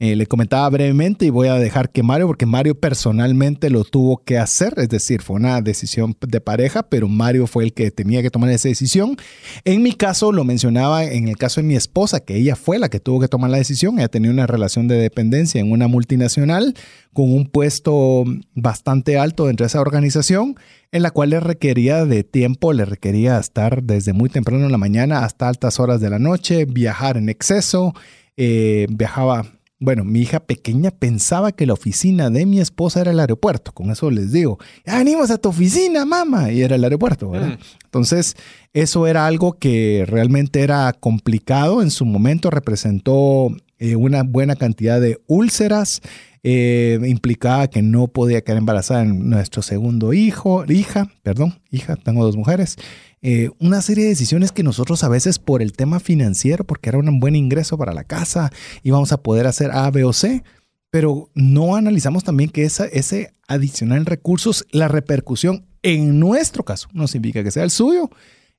[0.00, 4.18] Eh, le comentaba brevemente y voy a dejar que Mario, porque Mario personalmente lo tuvo
[4.18, 8.22] que hacer, es decir, fue una decisión de pareja, pero Mario fue el que tenía
[8.22, 9.16] que tomar esa decisión.
[9.64, 12.90] En mi caso, lo mencionaba en el caso de mi esposa, que ella fue la
[12.90, 16.74] que tuvo que tomar la decisión, ella tenía una relación de dependencia en una multinacional
[17.12, 18.22] con un puesto
[18.54, 20.54] bastante alto dentro de esa organización,
[20.92, 24.78] en la cual le requería de tiempo, le requería estar desde muy temprano en la
[24.78, 27.94] mañana hasta altas horas de la noche, viajar en exceso,
[28.36, 33.20] eh, viajaba bueno, mi hija pequeña pensaba que la oficina de mi esposa era el
[33.20, 33.72] aeropuerto.
[33.72, 36.50] Con eso les digo, ya venimos a tu oficina, mamá.
[36.50, 37.50] Y era el aeropuerto, ¿verdad?
[37.50, 37.84] Mm.
[37.84, 38.34] Entonces,
[38.72, 41.80] eso era algo que realmente era complicado.
[41.80, 46.02] En su momento representó eh, una buena cantidad de úlceras.
[46.42, 52.24] Eh, implicaba que no podía quedar embarazada en nuestro segundo hijo, hija, perdón, hija, tengo
[52.24, 52.76] dos mujeres.
[53.22, 56.98] Eh, una serie de decisiones que nosotros a veces por el tema financiero, porque era
[56.98, 58.52] un buen ingreso para la casa,
[58.82, 60.44] íbamos a poder hacer A, B o C,
[60.90, 67.06] pero no analizamos también que esa, ese adicional recursos, la repercusión en nuestro caso, no
[67.08, 68.10] significa que sea el suyo,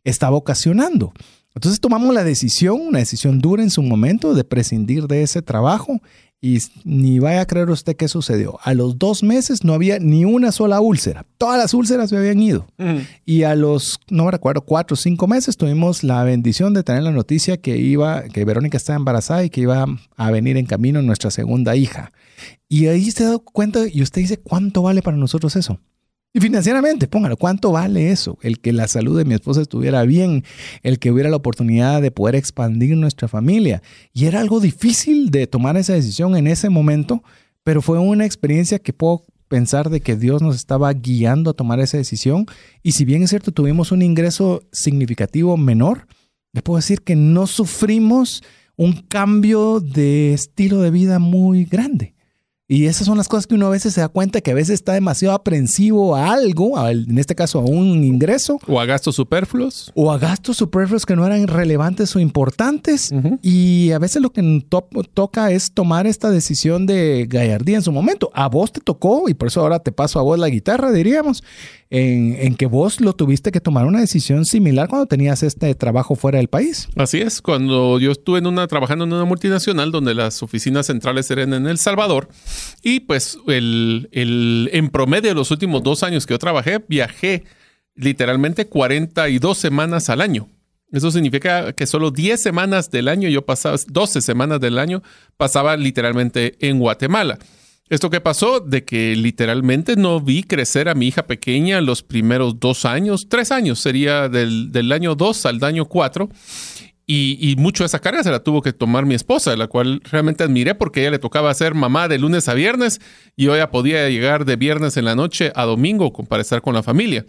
[0.03, 1.13] estaba ocasionando.
[1.55, 5.99] Entonces tomamos la decisión, una decisión dura en su momento, de prescindir de ese trabajo
[6.41, 8.59] y ni vaya a creer usted qué sucedió.
[8.63, 11.25] A los dos meses no había ni una sola úlcera.
[11.37, 12.65] Todas las úlceras se habían ido.
[13.25, 17.03] Y a los, no me recuerdo, cuatro o cinco meses tuvimos la bendición de tener
[17.03, 21.01] la noticia que iba, que Verónica estaba embarazada y que iba a venir en camino
[21.01, 22.11] nuestra segunda hija.
[22.69, 25.79] Y ahí se da cuenta y usted dice, ¿cuánto vale para nosotros eso?
[26.31, 28.37] Y financieramente, póngalo, ¿cuánto vale eso?
[28.43, 30.43] El que la salud de mi esposa estuviera bien,
[30.83, 33.81] el que hubiera la oportunidad de poder expandir nuestra familia.
[34.13, 37.23] Y era algo difícil de tomar esa decisión en ese momento,
[37.63, 41.79] pero fue una experiencia que puedo pensar de que Dios nos estaba guiando a tomar
[41.79, 42.45] esa decisión.
[42.83, 46.05] Y si bien es cierto, tuvimos un ingreso significativo menor,
[46.53, 48.43] le puedo decir que no sufrimos
[48.75, 52.13] un cambio de estilo de vida muy grande.
[52.71, 54.75] Y esas son las cosas que uno a veces se da cuenta que a veces
[54.75, 58.59] está demasiado aprensivo a algo, en este caso a un ingreso.
[58.67, 59.91] O a gastos superfluos.
[59.95, 63.11] O a gastos superfluos que no eran relevantes o importantes.
[63.41, 64.63] Y a veces lo que
[65.15, 68.29] toca es tomar esta decisión de gallardía en su momento.
[68.35, 71.43] A vos te tocó, y por eso ahora te paso a vos la guitarra, diríamos
[71.91, 76.37] en, que vos lo tuviste que tomar una decisión similar cuando tenías este trabajo fuera
[76.37, 76.87] del país.
[76.95, 81.67] Así es, cuando yo estuve trabajando en una multinacional donde las oficinas centrales eran en
[81.67, 82.29] El Salvador
[82.83, 87.43] y pues el, en promedio de los últimos dos años que yo trabajé, viajé
[87.95, 90.47] literalmente 42 semanas al año.
[90.91, 95.03] Eso significa que solo 10 semanas del año yo pasaba, 12 semanas del año
[95.37, 97.37] pasaba literalmente en Guatemala.
[97.89, 98.59] ¿Esto qué pasó?
[98.59, 103.51] De que literalmente no vi crecer a mi hija pequeña los primeros dos años, tres
[103.51, 106.29] años, sería del, año dos al año cuatro.
[107.11, 110.43] Y, mucho de esa carga se la tuvo que tomar mi esposa, la cual realmente
[110.43, 113.01] admiré porque ella le tocaba ser mamá de lunes a viernes
[113.35, 116.75] y yo ya podía llegar de viernes en la noche a domingo para estar con
[116.75, 117.25] la familia.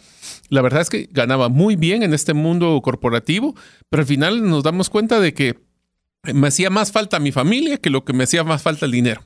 [0.51, 3.55] La verdad es que ganaba muy bien en este mundo corporativo,
[3.89, 5.59] pero al final nos damos cuenta de que
[6.25, 9.23] me hacía más falta mi familia que lo que me hacía más falta el dinero.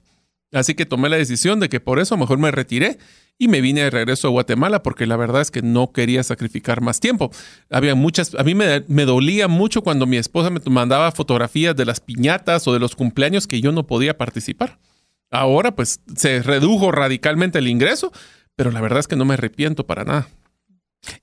[0.54, 2.98] Así que tomé la decisión de que por eso mejor me retiré
[3.38, 6.80] y me vine de regreso a Guatemala porque la verdad es que no quería sacrificar
[6.80, 7.30] más tiempo.
[7.70, 12.00] Había muchas, a mí me, dolía mucho cuando mi esposa me mandaba fotografías de las
[12.00, 14.78] piñatas o de los cumpleaños que yo no podía participar.
[15.30, 18.12] Ahora pues se redujo radicalmente el ingreso,
[18.54, 20.28] pero la verdad es que no me arrepiento para nada.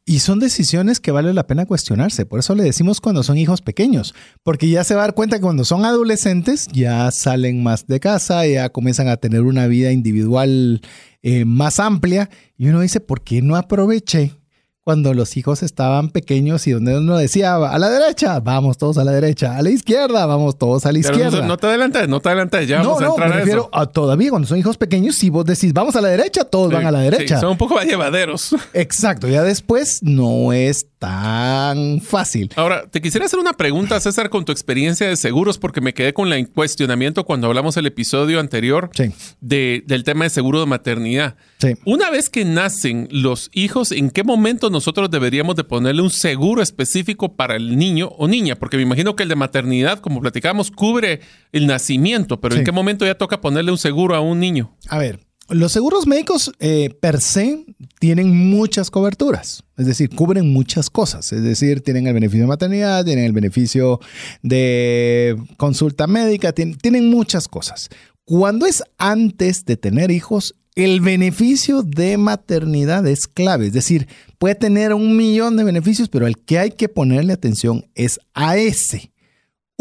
[0.06, 2.26] Y son decisiones que vale la pena cuestionarse.
[2.26, 4.13] Por eso le decimos cuando son hijos pequeños,
[4.44, 8.00] porque ya se va a dar cuenta que cuando son adolescentes ya salen más de
[8.00, 10.82] casa, ya comienzan a tener una vida individual
[11.22, 12.30] eh, más amplia.
[12.58, 14.40] Y uno dice, ¿por qué no aproveché
[14.84, 19.04] cuando los hijos estaban pequeños y donde uno decía a la derecha, vamos todos a
[19.04, 21.46] la derecha, a la izquierda, vamos todos a la izquierda.
[21.46, 24.48] No, te adelantes, no te adelantes, ya vamos a entrar me refiero a, todavía cuando
[24.48, 27.39] son hijos pequeños, si vos decís vamos a la derecha, todos van a la derecha.
[27.39, 28.56] son un poco más llevaderos.
[28.74, 32.52] Exacto, ya después no es tan fácil.
[32.56, 36.14] Ahora, te quisiera hacer una pregunta, César, con tu experiencia de seguros, porque me quedé
[36.14, 38.92] con el cuestionamiento cuando hablamos el episodio anterior
[39.40, 41.38] de, del tema de seguro de maternidad.
[41.86, 46.62] Una vez que nacen los hijos, ¿en qué momento nosotros deberíamos de ponerle un seguro
[46.62, 48.56] específico para el niño o niña?
[48.56, 52.72] Porque me imagino que el de maternidad, como platicamos, cubre el nacimiento, pero ¿en qué
[52.72, 54.78] momento ya toca ponerle un seguro a un niño?
[54.88, 55.20] A ver,
[55.52, 57.66] los seguros médicos eh, per se
[58.00, 63.06] tienen muchas coberturas, es decir, cubren muchas cosas, es decir, tienen el beneficio de maternidad,
[63.06, 64.00] tienen el beneficio
[64.42, 67.90] de consulta médica, tienen, muchas cosas.
[68.24, 74.08] Cuando es antes de tener hijos, el beneficio de maternidad es clave, es decir,
[74.38, 78.58] puede tener un millón de beneficios, pero el que hay que ponerle atención es a
[78.58, 79.12] ese.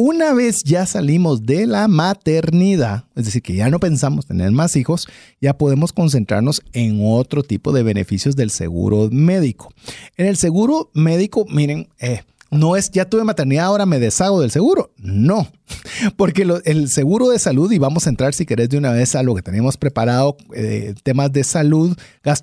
[0.03, 4.75] Una vez ya salimos de la maternidad, es decir, que ya no pensamos tener más
[4.75, 5.07] hijos,
[5.43, 9.71] ya podemos concentrarnos en otro tipo de beneficios del seguro médico.
[10.17, 14.51] En el seguro médico, miren, eh, no es ya tuve maternidad, ahora me deshago del
[14.51, 14.91] seguro.
[14.97, 15.47] No,
[16.17, 19.23] porque el seguro de salud, y vamos a entrar si querés de una vez a
[19.23, 21.95] lo que tenemos preparado, eh, temas de salud,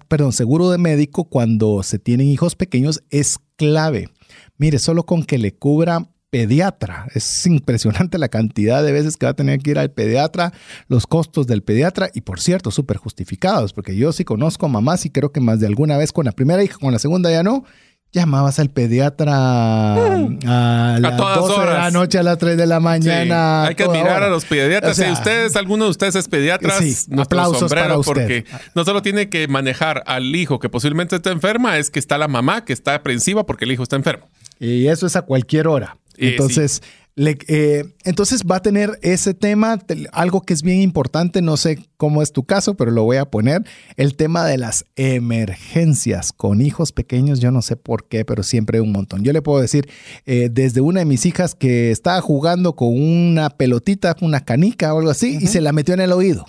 [0.08, 4.10] perdón, seguro de médico cuando se tienen hijos pequeños es clave.
[4.60, 7.08] Mire, solo con que le cubra pediatra.
[7.14, 10.54] Es impresionante la cantidad de veces que va a tener que ir al pediatra,
[10.88, 15.06] los costos del pediatra y por cierto, súper justificados, porque yo sí conozco a mamás
[15.06, 17.44] y creo que más de alguna vez con la primera hija, con la segunda ya
[17.44, 17.64] no,
[18.12, 23.66] llamabas al pediatra a las 12 de la noche a las 3 de la mañana.
[23.66, 24.96] hay que admirar a los pediatras.
[24.96, 28.14] si ustedes, alguno de ustedes es pediatra, sí, aplausos para usted.
[28.14, 32.18] porque no solo tiene que manejar al hijo que posiblemente está enferma, es que está
[32.18, 34.30] la mamá que está aprensiva porque el hijo está enfermo.
[34.60, 35.98] Y eso es a cualquier hora.
[36.18, 36.82] Entonces,
[37.18, 39.80] eh, entonces va a tener ese tema,
[40.12, 43.26] algo que es bien importante, no sé cómo es tu caso, pero lo voy a
[43.26, 43.64] poner,
[43.96, 48.82] el tema de las emergencias con hijos pequeños, yo no sé por qué, pero siempre
[48.82, 49.24] un montón.
[49.24, 49.90] Yo le puedo decir,
[50.28, 55.00] eh, desde una de mis hijas que estaba jugando con una pelotita, una canica o
[55.00, 56.46] algo así, y se la metió en el oído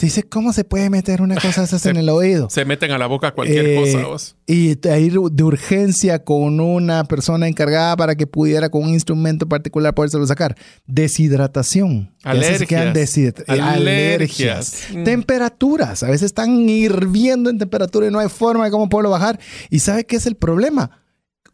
[0.00, 2.50] dice, ¿cómo se puede meter una cosa esas en el oído?
[2.56, 4.06] Se meten a la boca cualquier eh, cosa.
[4.06, 4.36] Vos.
[4.46, 9.94] Y ir de urgencia con una persona encargada para que pudiera con un instrumento particular
[9.94, 10.56] podérselo sacar.
[10.86, 12.14] Deshidratación.
[12.22, 13.18] Alergias.
[13.46, 14.88] Eh, alergias.
[14.92, 15.04] Mm.
[15.04, 16.02] Temperaturas.
[16.02, 19.38] A veces están hirviendo en temperatura y no hay forma de cómo poderlo bajar.
[19.70, 20.90] ¿Y sabe qué es el problema?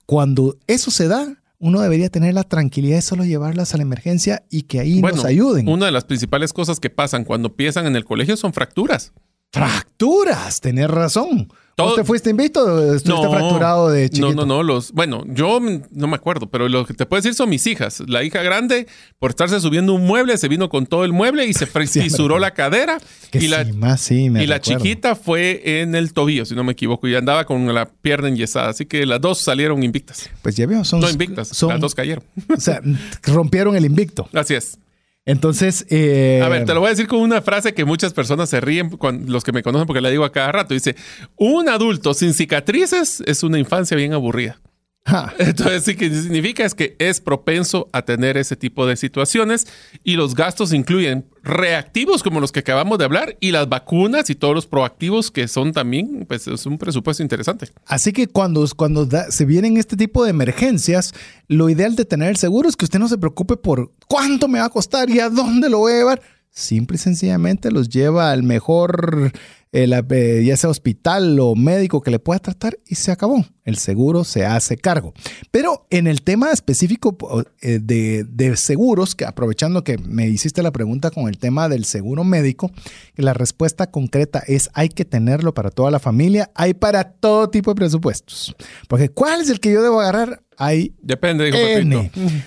[0.07, 4.43] Cuando eso se da, uno debería tener la tranquilidad de solo llevarlas a la emergencia
[4.51, 5.69] y que ahí nos ayuden.
[5.69, 9.13] Una de las principales cosas que pasan cuando empiezan en el colegio son fracturas.
[9.53, 11.53] Fracturas, tenés razón.
[11.77, 11.95] ¿Todo?
[11.95, 14.35] te fuiste invicto o estuviste fracturado de chiquito?
[14.35, 14.63] No, no, no.
[14.63, 18.03] Los, bueno, yo no me acuerdo, pero lo que te puedo decir son mis hijas.
[18.07, 18.87] La hija grande,
[19.19, 22.53] por estarse subiendo un mueble, se vino con todo el mueble y se fisuró la
[22.53, 22.99] cadera.
[23.33, 27.45] y la, y la chiquita fue en el tobillo, si no me equivoco, y andaba
[27.45, 28.69] con la pierna enyesada.
[28.69, 30.31] Así que las dos salieron invictas.
[30.43, 31.01] Pues ya veo, son...
[31.01, 32.25] No invictas, las dos cayeron.
[32.55, 32.81] O sea,
[33.23, 34.29] rompieron el invicto.
[34.33, 34.79] Así es.
[35.25, 35.87] Entonces.
[35.91, 38.61] Eh, a ver, te lo voy a decir con una frase que muchas personas se
[38.61, 38.91] ríen,
[39.27, 40.75] los que me conocen, porque la digo a cada rato.
[40.75, 40.97] Dice:
[41.37, 44.61] Un adulto sin cicatrices es una infancia bien aburrida.
[45.39, 49.67] Entonces, sí que significa es que es propenso a tener ese tipo de situaciones
[50.05, 54.37] y los gastos incluyen reactivos como los que acabamos de hablar y las vacunas y
[54.37, 57.69] todos los proactivos que son también, pues es un presupuesto interesante.
[57.85, 61.13] Así que cuando, cuando se vienen este tipo de emergencias,
[61.49, 64.61] lo ideal de tener el seguro es que usted no se preocupe por cuánto me
[64.61, 66.23] va a costar y a dónde lo voy a llevar.
[66.51, 69.33] Simple y sencillamente los lleva al mejor
[69.73, 73.45] eh, ya sea hospital o médico que le pueda tratar y se acabó.
[73.65, 75.15] El seguro se hace cargo.
[75.51, 77.17] Pero en el tema específico
[77.63, 82.23] eh, de, seguros, que aprovechando que me hiciste la pregunta con el tema del seguro
[82.23, 82.71] médico,
[83.17, 87.71] la respuesta concreta es hay que tenerlo para toda la familia, hay para todo tipo
[87.71, 88.55] de presupuestos.
[88.89, 90.43] Porque ¿cuál es el que yo debo agarrar?
[90.59, 91.51] Hay Depende,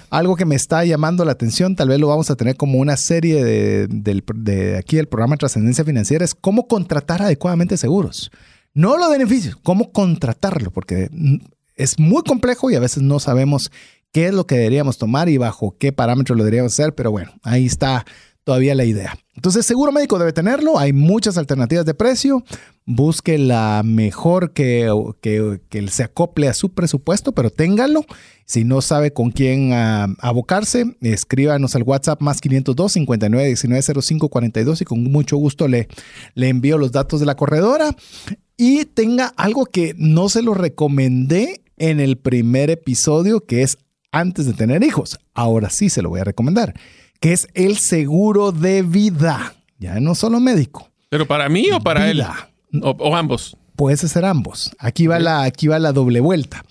[0.10, 2.98] Algo que me está llamando la atención, tal vez lo vamos a tener como una
[2.98, 8.32] serie de, de aquí del programa Trascendencia Financiera, es cómo contratar adecuadamente seguros.
[8.74, 11.10] No los beneficios, cómo contratarlo, porque
[11.76, 13.72] es muy complejo y a veces no sabemos
[14.12, 17.34] qué es lo que deberíamos tomar y bajo qué parámetros lo deberíamos hacer, pero bueno,
[17.44, 18.06] ahí está
[18.46, 19.18] todavía la idea.
[19.34, 22.44] Entonces, seguro médico debe tenerlo, hay muchas alternativas de precio,
[22.86, 28.06] busque la mejor que, que, se acople a su presupuesto, pero téngalo.
[28.46, 34.30] Si no sabe con quién ah, abocarse, escríbanos al WhatsApp más 502 59 19 05
[34.30, 35.88] 42 y con mucho gusto le,
[36.36, 37.96] le envío los datos de la corredora.
[38.58, 43.78] Y tenga algo que no se lo recomendé en el primer episodio, que es
[44.12, 45.20] antes de tener hijos.
[45.34, 46.74] Ahora sí se lo voy a recomendar,
[47.20, 49.56] que es el seguro de vida.
[49.78, 50.90] Ya no solo médico.
[51.10, 52.24] ¿Pero para mí o para él?
[52.82, 53.58] O, ambos.
[53.76, 54.72] Puede ser ambos.
[54.80, 56.64] Aquí va, la, aquí va la doble vuelta.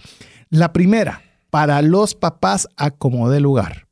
[0.51, 3.87] La primera, para los papás acomode lugar.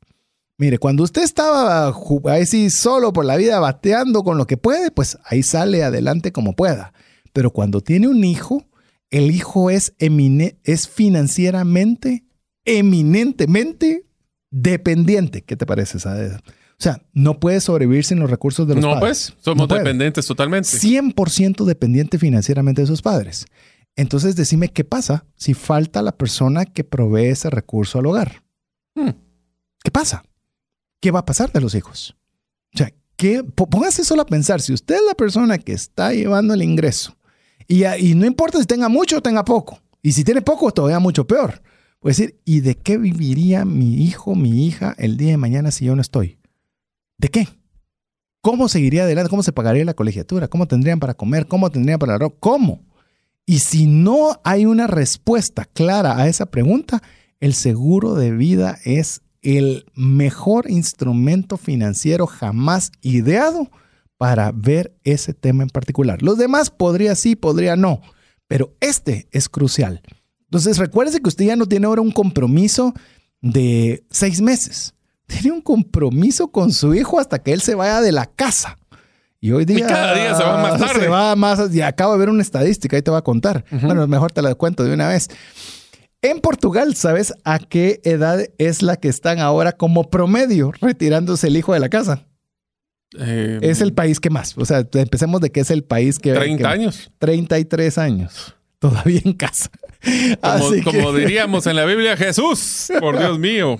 [0.57, 1.93] Mire, cuando usted estaba
[2.25, 6.55] ahí solo por la vida bateando con lo que puede, pues ahí sale adelante como
[6.55, 6.93] pueda.
[7.33, 8.65] Pero cuando tiene un hijo,
[9.09, 12.25] el hijo es, es financieramente,
[12.65, 14.05] eminentemente
[14.51, 15.41] dependiente.
[15.41, 16.39] ¿Qué te parece esa?
[16.79, 18.95] O sea, no puede sobrevivir sin los recursos de los padres.
[18.95, 20.69] No, pues, somos dependientes totalmente.
[20.69, 23.45] 100% dependiente financieramente de sus padres.
[23.95, 28.43] Entonces, decime qué pasa si falta la persona que provee ese recurso al hogar.
[28.95, 29.11] Hmm.
[29.83, 30.23] ¿Qué pasa?
[30.99, 32.15] ¿Qué va a pasar de los hijos?
[32.73, 33.43] O sea, ¿qué?
[33.43, 37.15] Póngase solo a pensar, si usted es la persona que está llevando el ingreso,
[37.67, 40.99] y, y no importa si tenga mucho o tenga poco, y si tiene poco, todavía
[40.99, 41.61] mucho peor.
[41.99, 45.85] Puede decir, ¿y de qué viviría mi hijo, mi hija el día de mañana si
[45.85, 46.37] yo no estoy?
[47.17, 47.47] ¿De qué?
[48.41, 49.29] ¿Cómo seguiría adelante?
[49.29, 50.47] ¿Cómo se pagaría la colegiatura?
[50.47, 51.47] ¿Cómo tendrían para comer?
[51.47, 52.83] ¿Cómo tendrían para el ¿Cómo?
[53.45, 57.01] Y si no hay una respuesta clara a esa pregunta,
[57.39, 63.69] el seguro de vida es el mejor instrumento financiero jamás ideado
[64.17, 66.21] para ver ese tema en particular.
[66.21, 68.01] Los demás podría sí, podría no,
[68.47, 70.01] pero este es crucial.
[70.45, 72.93] Entonces recuerde que usted ya no tiene ahora un compromiso
[73.41, 74.92] de seis meses
[75.27, 78.77] tiene un compromiso con su hijo hasta que él se vaya de la casa.
[79.39, 79.87] Y hoy día.
[79.87, 81.01] cada día se va más tarde.
[81.01, 81.75] Se va más.
[81.75, 83.65] Y acabo de ver una estadística, ahí te voy a contar.
[83.71, 85.27] Bueno, mejor te la cuento de una vez.
[86.21, 91.57] En Portugal, ¿sabes a qué edad es la que están ahora como promedio retirándose el
[91.57, 92.25] hijo de la casa?
[93.19, 94.57] Eh, es el país que más.
[94.57, 96.31] O sea, empecemos de que es el país que.
[96.31, 97.11] 30 años.
[97.19, 98.55] 33 años.
[98.79, 99.69] Todavía en casa.
[100.41, 103.79] Como, como diríamos en la Biblia, Jesús, por Dios mío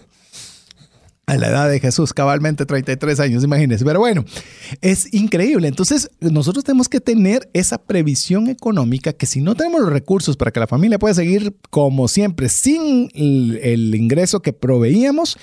[1.25, 3.85] a la edad de Jesús, cabalmente 33 años, imagínense.
[3.85, 4.25] Pero bueno,
[4.81, 5.67] es increíble.
[5.67, 10.51] Entonces, nosotros tenemos que tener esa previsión económica que si no tenemos los recursos para
[10.51, 15.37] que la familia pueda seguir como siempre sin el, ingreso que proveíamos,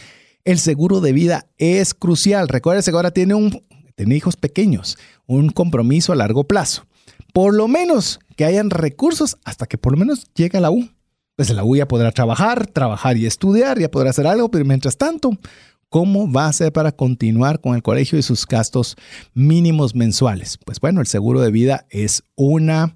[0.45, 2.49] el seguro de vida es crucial.
[2.49, 3.62] Recuérdese que ahora tiene, un,
[3.97, 6.85] tiene hijos pequeños, un compromiso a largo plazo.
[7.33, 10.89] Por lo menos que hayan recursos hasta que por lo menos llegue a la U.
[11.37, 14.99] Pues la U ya podrá trabajar, trabajar y estudiar, ya podrá hacer algo, pero mientras
[14.99, 15.39] tanto,
[15.91, 18.97] ¿Cómo va a ser para continuar con el colegio y sus gastos
[19.34, 20.57] mínimos mensuales?
[20.64, 22.95] Pues bueno, el seguro de vida es una,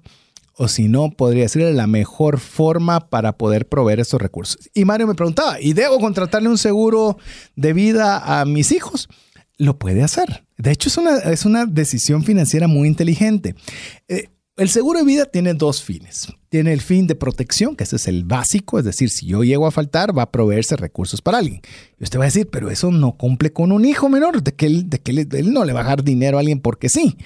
[0.53, 4.69] o si no, podría ser la mejor forma para poder proveer estos recursos.
[4.73, 7.17] Y Mario me preguntaba, ¿y debo contratarle un seguro
[7.57, 9.09] de vida a mis hijos?
[9.57, 10.45] Lo puede hacer.
[10.57, 13.55] De hecho, es una, es una decisión financiera muy inteligente.
[14.07, 16.27] Eh, el seguro de vida tiene dos fines.
[16.49, 19.67] Tiene el fin de protección, que ese es el básico, es decir, si yo llego
[19.67, 21.61] a faltar, va a proveerse recursos para alguien.
[21.99, 24.67] Y usted va a decir, pero eso no cumple con un hijo menor, de que
[24.67, 27.17] él, de que él, no le va a dar dinero a alguien porque sí.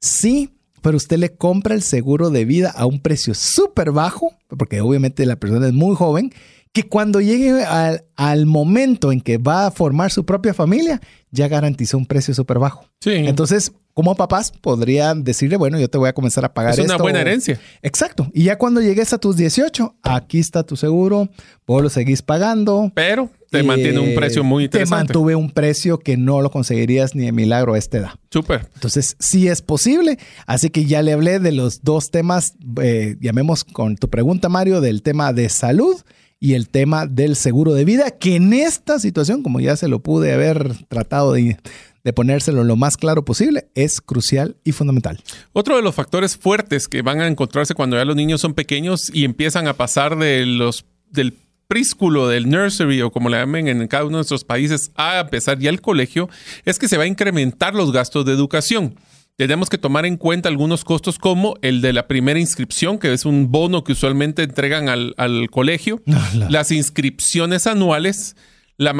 [0.00, 0.50] Sí,
[0.80, 5.26] pero usted le compra el seguro de vida a un precio súper bajo, porque obviamente
[5.26, 6.32] la persona es muy joven,
[6.72, 11.00] que cuando llegue al, al, momento en que va a formar su propia familia,
[11.32, 12.84] ya garantizó un precio súper bajo.
[13.00, 13.10] Sí.
[13.10, 16.98] Entonces, como papás podrían decirle, bueno, yo te voy a comenzar a pagar Es una
[16.98, 17.58] buena herencia.
[17.82, 18.30] Exacto.
[18.32, 21.28] Y ya cuando llegues a tus 18, aquí está tu seguro,
[21.66, 22.92] vos lo seguís pagando.
[22.94, 24.94] Pero te mantiene un precio muy interesante.
[24.94, 28.10] Te mantuve un precio que no lo conseguirías ni de milagro a esta edad.
[28.30, 28.68] Súper.
[28.72, 30.16] Entonces, sí es posible.
[30.46, 34.80] Así que ya le hablé de los dos temas, eh, llamemos con tu pregunta, Mario,
[34.80, 35.96] del tema de salud
[36.38, 40.04] y el tema del seguro de vida, que en esta situación, como ya se lo
[40.04, 41.56] pude haber tratado de,
[42.04, 45.20] de ponérselo lo más claro posible es crucial y fundamental.
[45.52, 49.10] Otro de los factores fuertes que van a encontrarse cuando ya los niños son pequeños
[49.12, 51.34] y empiezan a pasar de los, del
[51.68, 55.58] prísculo del nursery o como le llamen en cada uno de nuestros países a empezar
[55.58, 56.28] ya el colegio
[56.64, 58.96] es que se va a incrementar los gastos de educación.
[59.36, 63.24] Tenemos que tomar en cuenta algunos costos como el de la primera inscripción, que es
[63.24, 66.02] un bono que usualmente entregan al, colegio,
[66.50, 68.34] las inscripciones anuales,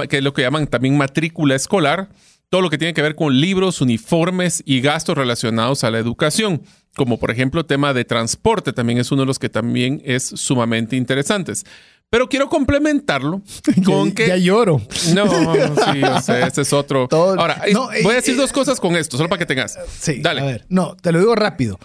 [0.09, 2.11] que es lo que llaman también matrícula escolar,
[2.51, 6.63] todo lo que tiene que ver con libros, uniformes y gastos relacionados a la educación,
[6.97, 10.97] como por ejemplo tema de transporte, también es uno de los que también es sumamente
[10.97, 11.65] interesantes.
[12.11, 13.43] Pero quiero complementarlo
[13.85, 14.29] con que...
[14.29, 14.81] Ya lloro.
[15.15, 15.27] No,
[15.93, 17.07] sí, o sea, ese es otro.
[17.11, 17.63] Ahora,
[18.03, 19.79] voy a decir dos cosas con esto, solo para que tengas.
[19.99, 20.41] Sí, dale.
[20.41, 21.79] A ver, no, te lo digo rápido.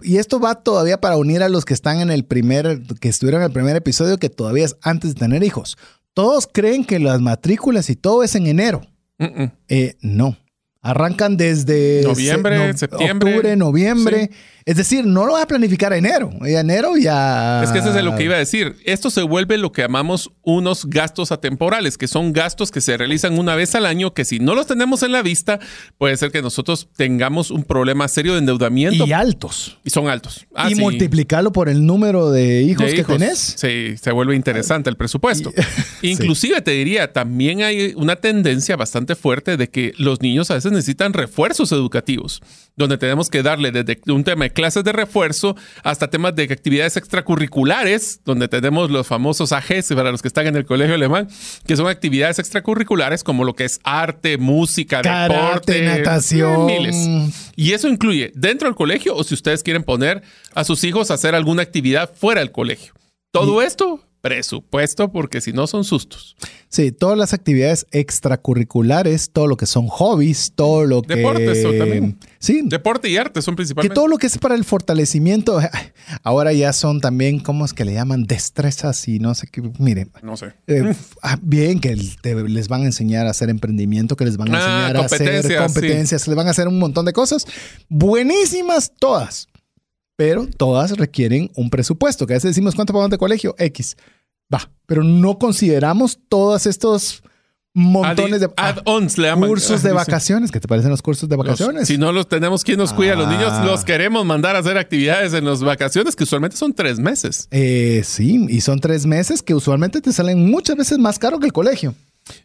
[0.00, 3.42] y esto va todavía para unir a los que están en el primer, que estuvieron
[3.42, 5.76] en el primer episodio, que todavía es antes de tener hijos.
[6.14, 8.80] Todos creen que las matrículas y todo es en enero.
[9.18, 10.36] Eh, no.
[10.80, 14.30] Arrancan desde noviembre, septiembre, octubre, noviembre.
[14.68, 16.30] Es decir, no lo vas a planificar enero.
[16.44, 17.62] enero ya.
[17.64, 18.76] Es que eso es lo que iba a decir.
[18.84, 23.38] Esto se vuelve lo que llamamos unos gastos atemporales, que son gastos que se realizan
[23.38, 25.58] una vez al año, que si no los tenemos en la vista,
[25.96, 29.06] puede ser que nosotros tengamos un problema serio de endeudamiento.
[29.06, 29.78] Y altos.
[29.84, 30.46] Y son altos.
[30.54, 33.54] Ah, y multiplicarlo por el número de hijos que tenés.
[33.56, 35.50] Sí, se vuelve interesante el presupuesto.
[36.02, 40.67] Inclusive te diría, también hay una tendencia bastante fuerte de que los niños a veces
[40.70, 42.40] necesitan refuerzos educativos,
[42.76, 46.96] donde tenemos que darle desde un tema de clases de refuerzo hasta temas de actividades
[46.96, 51.28] extracurriculares, donde tenemos los famosos AGs para los que están en el colegio alemán,
[51.66, 56.66] que son actividades extracurriculares como lo que es arte, música, deporte, natación.
[56.66, 57.52] Miles.
[57.56, 60.22] Y eso incluye dentro del colegio o si ustedes quieren poner
[60.54, 62.94] a sus hijos a hacer alguna actividad fuera del colegio.
[63.30, 66.36] Todo esto presupuesto porque si no son sustos.
[66.68, 71.16] Sí, todas las actividades extracurriculares, todo lo que son hobbies, todo lo que...
[71.16, 72.18] Deportes también.
[72.38, 72.60] Sí.
[72.64, 73.90] Deporte y arte son principalmente.
[73.90, 75.60] Que todo lo que es para el fortalecimiento,
[76.22, 78.24] ahora ya son también, ¿cómo es que le llaman?
[78.24, 79.62] Destrezas y no sé qué.
[79.78, 80.10] Miren.
[80.22, 80.52] No sé.
[80.66, 84.58] Eh, ah, bien, que les van a enseñar a hacer emprendimiento, que les van a
[84.58, 87.46] ah, enseñar a hacer competencias, les van a hacer un montón de cosas.
[87.88, 89.48] Buenísimas todas.
[90.18, 93.54] Pero todas requieren un presupuesto, que a veces decimos, ¿cuánto pagamos de colegio?
[93.56, 93.96] X.
[94.52, 97.22] Va, pero no consideramos todos estos
[97.74, 100.50] montones de add-ons, cursos de vacaciones.
[100.50, 101.86] ¿Qué te parecen los cursos de vacaciones?
[101.86, 103.14] si no los tenemos, ¿quién nos cuida?
[103.14, 103.64] Los niños ah.
[103.64, 107.48] los queremos mandar a hacer actividades en las vacaciones que usualmente son tres meses.
[107.50, 111.46] Eh, sí, y son tres meses que usualmente te salen muchas veces más caro que
[111.46, 111.94] el colegio.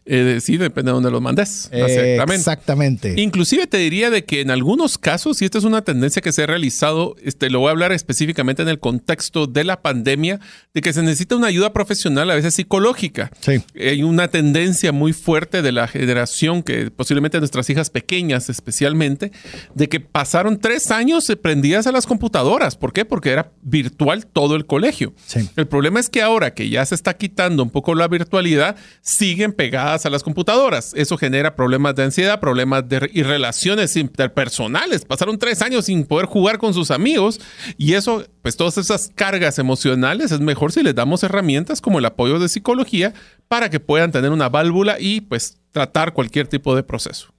[0.06, 1.68] Eh, sí, depende de dónde los mandes.
[1.72, 3.14] exactamente.
[3.20, 6.42] Inclusive te diría de que en algunos casos, y esta es una tendencia que se
[6.42, 10.40] ha realizado, este, lo voy a hablar específicamente en el contexto de la pandemia,
[10.72, 13.30] de que se necesita una ayuda profesional, a veces psicológica.
[13.40, 13.62] Sí.
[13.78, 19.32] Hay una tendencia muy fuerte de la generación, que posiblemente nuestras hijas pequeñas especialmente,
[19.74, 22.76] de que pasaron tres años prendidas a las computadoras.
[22.76, 23.04] ¿Por qué?
[23.04, 25.14] Porque era virtual todo el colegio.
[25.26, 25.48] Sí.
[25.56, 29.52] El problema es que ahora que ya se está quitando un poco la virtualidad, siguen
[29.52, 30.92] pegando a las computadoras.
[30.94, 35.04] Eso genera problemas de ansiedad, problemas de y relaciones interpersonales.
[35.04, 37.40] Pasaron tres años sin poder jugar con sus amigos
[37.76, 42.04] y eso, pues todas esas cargas emocionales es mejor si les damos herramientas como el
[42.04, 43.14] apoyo de psicología
[43.48, 47.32] para que puedan tener una válvula y pues tratar cualquier tipo de proceso.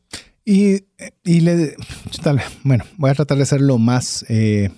[0.43, 0.83] Y,
[1.23, 1.75] y le,
[2.63, 4.69] bueno, voy a tratar de ser lo más, eh,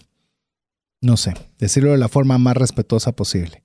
[1.02, 3.64] no sé, decirlo de la forma más respetuosa posible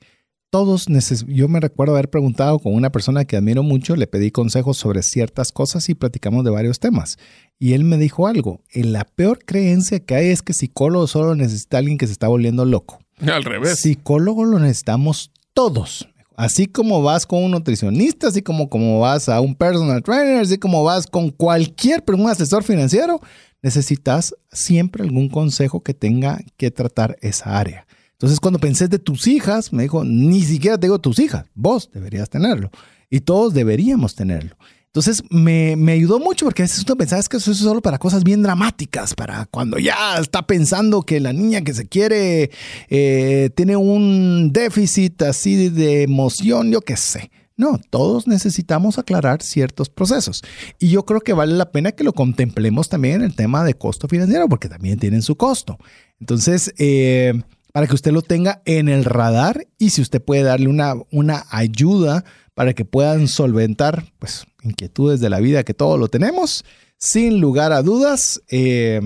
[0.52, 0.84] todos
[1.28, 5.02] yo me recuerdo haber preguntado con una persona que admiro mucho, le pedí consejos sobre
[5.02, 7.16] ciertas cosas y platicamos de varios temas.
[7.58, 11.78] Y él me dijo algo, la peor creencia que hay es que psicólogo solo necesita
[11.78, 12.98] alguien que se está volviendo loco.
[13.20, 13.80] Al revés.
[13.80, 16.06] Psicólogo lo necesitamos todos.
[16.36, 20.58] Así como vas con un nutricionista, así como, como vas a un personal trainer, así
[20.58, 23.22] como vas con cualquier, un asesor financiero,
[23.62, 27.86] necesitas siempre algún consejo que tenga que tratar esa área.
[28.22, 32.30] Entonces, cuando pensé de tus hijas, me dijo, ni siquiera tengo tus hijas, vos deberías
[32.30, 32.70] tenerlo.
[33.10, 34.56] Y todos deberíamos tenerlo.
[34.86, 38.22] Entonces, me, ayudó mucho porque a veces tú pensabas que eso es solo para cosas
[38.22, 42.52] bien dramáticas, para cuando ya está pensando que la niña que se quiere
[42.90, 47.28] eh, tiene un déficit así de emoción, yo qué sé.
[47.56, 50.44] No, todos necesitamos aclarar ciertos procesos.
[50.78, 53.74] Y yo creo que vale la pena que lo contemplemos también en el tema de
[53.74, 55.76] costo financiero, porque también tienen su costo.
[56.20, 57.34] Entonces, eh,
[57.72, 61.44] para que usted lo tenga en el radar y si usted puede darle una, una
[61.50, 66.64] ayuda para que puedan solventar pues, inquietudes de la vida que todos lo tenemos,
[66.98, 69.00] sin lugar a dudas, eh,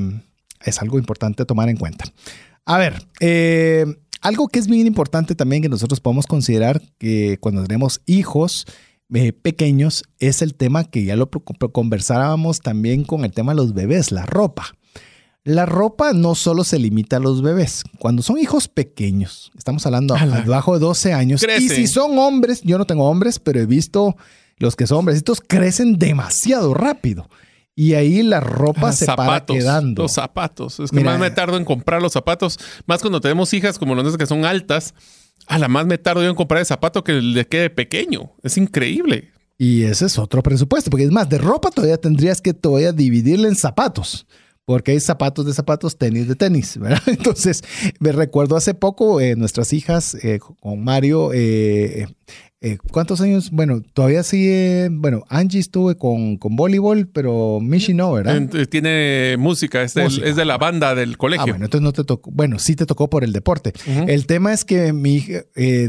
[0.64, 2.04] es algo importante tomar en cuenta.
[2.64, 3.86] A ver, eh,
[4.20, 8.66] algo que es bien importante también que nosotros podemos considerar que cuando tenemos hijos
[9.14, 13.72] eh, pequeños es el tema que ya lo conversábamos también con el tema de los
[13.72, 14.74] bebés, la ropa.
[15.46, 17.84] La ropa no solo se limita a los bebés.
[18.00, 21.46] Cuando son hijos pequeños, estamos hablando abajo de 12 años.
[21.60, 24.16] Y si son hombres, yo no tengo hombres, pero he visto
[24.58, 27.30] los que son hombrecitos crecen demasiado rápido.
[27.76, 30.02] Y ahí la ropa se para quedando.
[30.02, 30.80] Los zapatos.
[30.80, 32.58] Es que más me tardo en comprar los zapatos.
[32.86, 34.94] Más cuando tenemos hijas como los que son altas.
[35.46, 38.32] A la más me tardo yo en comprar el zapato que le quede pequeño.
[38.42, 39.30] Es increíble.
[39.58, 40.90] Y ese es otro presupuesto.
[40.90, 44.26] Porque es más, de ropa todavía tendrías que todavía dividirle en zapatos
[44.66, 47.02] porque hay zapatos de zapatos, tenis de tenis, ¿verdad?
[47.06, 47.62] Entonces,
[48.00, 52.08] me recuerdo hace poco, eh, nuestras hijas eh, con Mario, eh,
[52.90, 53.52] ¿cuántos años?
[53.52, 58.42] Bueno, todavía sigue, bueno, Angie estuve con, con voleibol, pero Michi no, ¿verdad?
[58.68, 61.44] Tiene música, es, de la banda del colegio.
[61.44, 63.72] Ah, bueno, entonces no te tocó, bueno, sí te tocó por el deporte.
[64.08, 65.24] El tema es que mi,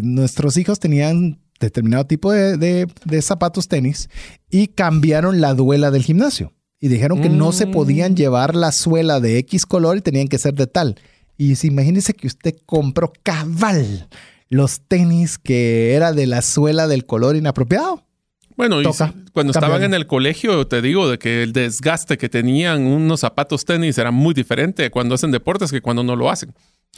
[0.04, 4.08] nuestros hijos tenían determinado tipo de zapatos tenis
[4.52, 8.16] y cambiaron la duela del gimnasio y dijeron que no se podían mm.
[8.16, 11.00] llevar la suela de X color y tenían que ser de tal.
[11.38, 14.08] Y si imagínese que usted compró cabal
[14.50, 18.04] los tenis que era de la suela del color inapropiado.
[18.56, 18.78] Bueno,
[19.34, 23.66] cuando estaban en el colegio, te digo de que el desgaste que tenían unos zapatos
[23.66, 26.56] tenis era muy diferente cuando hacen deportes que cuando no lo hacen.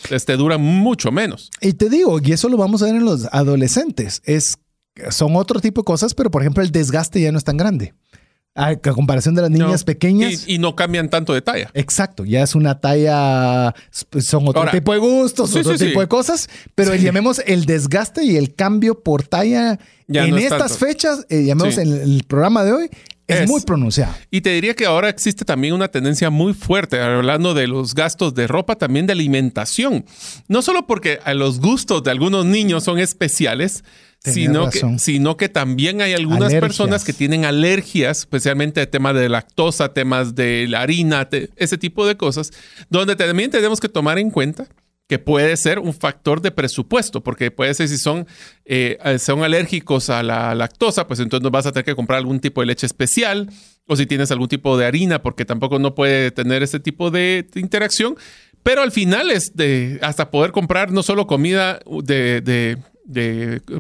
[0.09, 1.51] Este dura mucho menos.
[1.59, 4.57] Y te digo, y eso lo vamos a ver en los adolescentes, es
[5.11, 7.93] son otro tipo de cosas, pero por ejemplo el desgaste ya no es tan grande.
[8.55, 10.45] A comparación de las niñas pequeñas.
[10.47, 11.69] Y, no cambian tanto de talla.
[11.73, 13.73] Exacto, ya es una talla,
[14.19, 18.55] son otro tipo de gustos, otro tipo de cosas, pero llamemos el desgaste y el
[18.55, 22.89] cambio por talla en estas fechas, eh, llamemos en el programa de hoy,
[23.27, 24.13] Es, muy pronunciado.
[24.31, 28.33] Y te diría que ahora existe también una tendencia muy fuerte, hablando de los gastos
[28.33, 30.03] de ropa, también de alimentación.
[30.47, 33.83] No solo porque los gustos de algunos niños son especiales,
[34.23, 39.29] sino que, sino que, también hay algunas personas que tienen alergias, especialmente el tema de
[39.29, 42.51] lactosa, temas de la harina, ese tipo de cosas,
[42.89, 44.67] donde también tenemos que tomar en cuenta
[45.09, 48.27] que puede ser un factor de presupuesto, porque puede ser si son,
[48.65, 52.61] eh, son alérgicos a la lactosa, pues entonces vas a tener que comprar algún tipo
[52.61, 53.49] de leche especial,
[53.87, 57.47] o si tienes algún tipo de harina, porque tampoco no puede tener ese tipo de,
[57.55, 58.15] interacción.
[58.61, 62.77] Pero al final es de hasta poder comprar no solo comida de, de,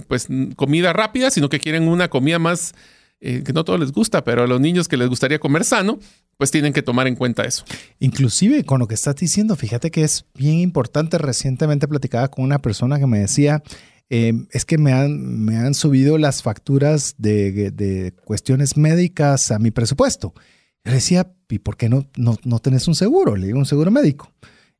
[0.07, 2.73] pues, comida rápida, sino que quieren una comida más
[3.21, 5.99] eh, que no todos les gusta, pero a los niños que les gustaría comer sano,
[6.37, 7.65] pues tienen que tomar en cuenta eso.
[7.99, 11.17] Inclusive con lo que estás diciendo, fíjate que es bien importante.
[11.17, 13.61] Recientemente platicaba con una persona que me decía,
[14.09, 19.59] em, es que me han, me han subido las facturas de, de, cuestiones médicas a
[19.59, 20.33] mi presupuesto.
[20.85, 23.35] Le decía, ¿y por qué no, no, no tenés un seguro?
[23.35, 24.31] Le digo, un seguro médico.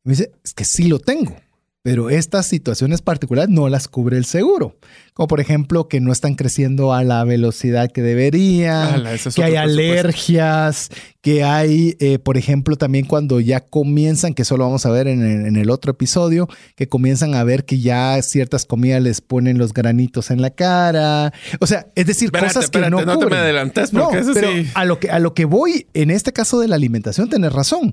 [0.06, 1.36] Me dice, es que sí lo tengo
[1.82, 4.77] pero estas situaciones particulares no las cubre el seguro.
[5.20, 9.03] Como por ejemplo que no están creciendo a la velocidad que deberían,
[9.36, 10.89] que hay alergias,
[11.20, 15.09] que hay, eh, por ejemplo, también cuando ya comienzan, que eso lo vamos a ver
[15.09, 16.47] en el, otro episodio,
[16.78, 21.34] que comienzan a ver que ya ciertas comidas les ponen los granitos en la cara.
[21.59, 24.86] O sea, es decir, cosas que no, no te me adelantes porque eso pero a
[24.86, 27.91] lo que a lo que voy en este caso de la alimentación tenés razón.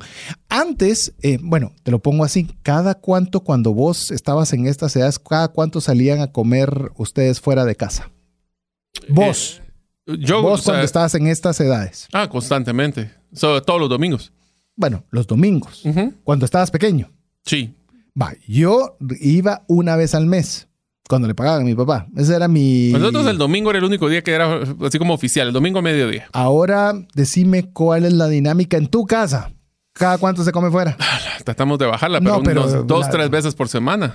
[0.49, 5.19] Antes, eh, bueno, te lo pongo así, cada cuánto cuando vos estabas en estas edades,
[5.19, 8.11] cada cuánto salían a comer ustedes fuera de casa.
[9.09, 9.61] Vos.
[10.07, 12.09] Eh, yo, vos cuando estabas en estas edades.
[12.13, 13.11] Ah, constantemente.
[13.39, 14.33] todos los domingos.
[14.77, 15.83] Bueno, los domingos.
[16.25, 17.11] Cuando estabas pequeño.
[17.45, 17.75] Sí.
[18.21, 20.69] Va, yo iba una vez al mes
[21.09, 22.09] cuando le pagaban a mi papá.
[22.17, 22.91] Ese era mi.
[22.93, 25.83] Nosotros el domingo era el único día que era así como oficial, el domingo a
[25.83, 26.29] mediodía.
[26.33, 29.53] Ahora decime cuál es la dinámica en tu casa.
[29.99, 30.97] ¿Cada cuánto se come fuera?
[31.45, 34.13] Tratamos de bajarla, pero, unos dos, tres veces por semana.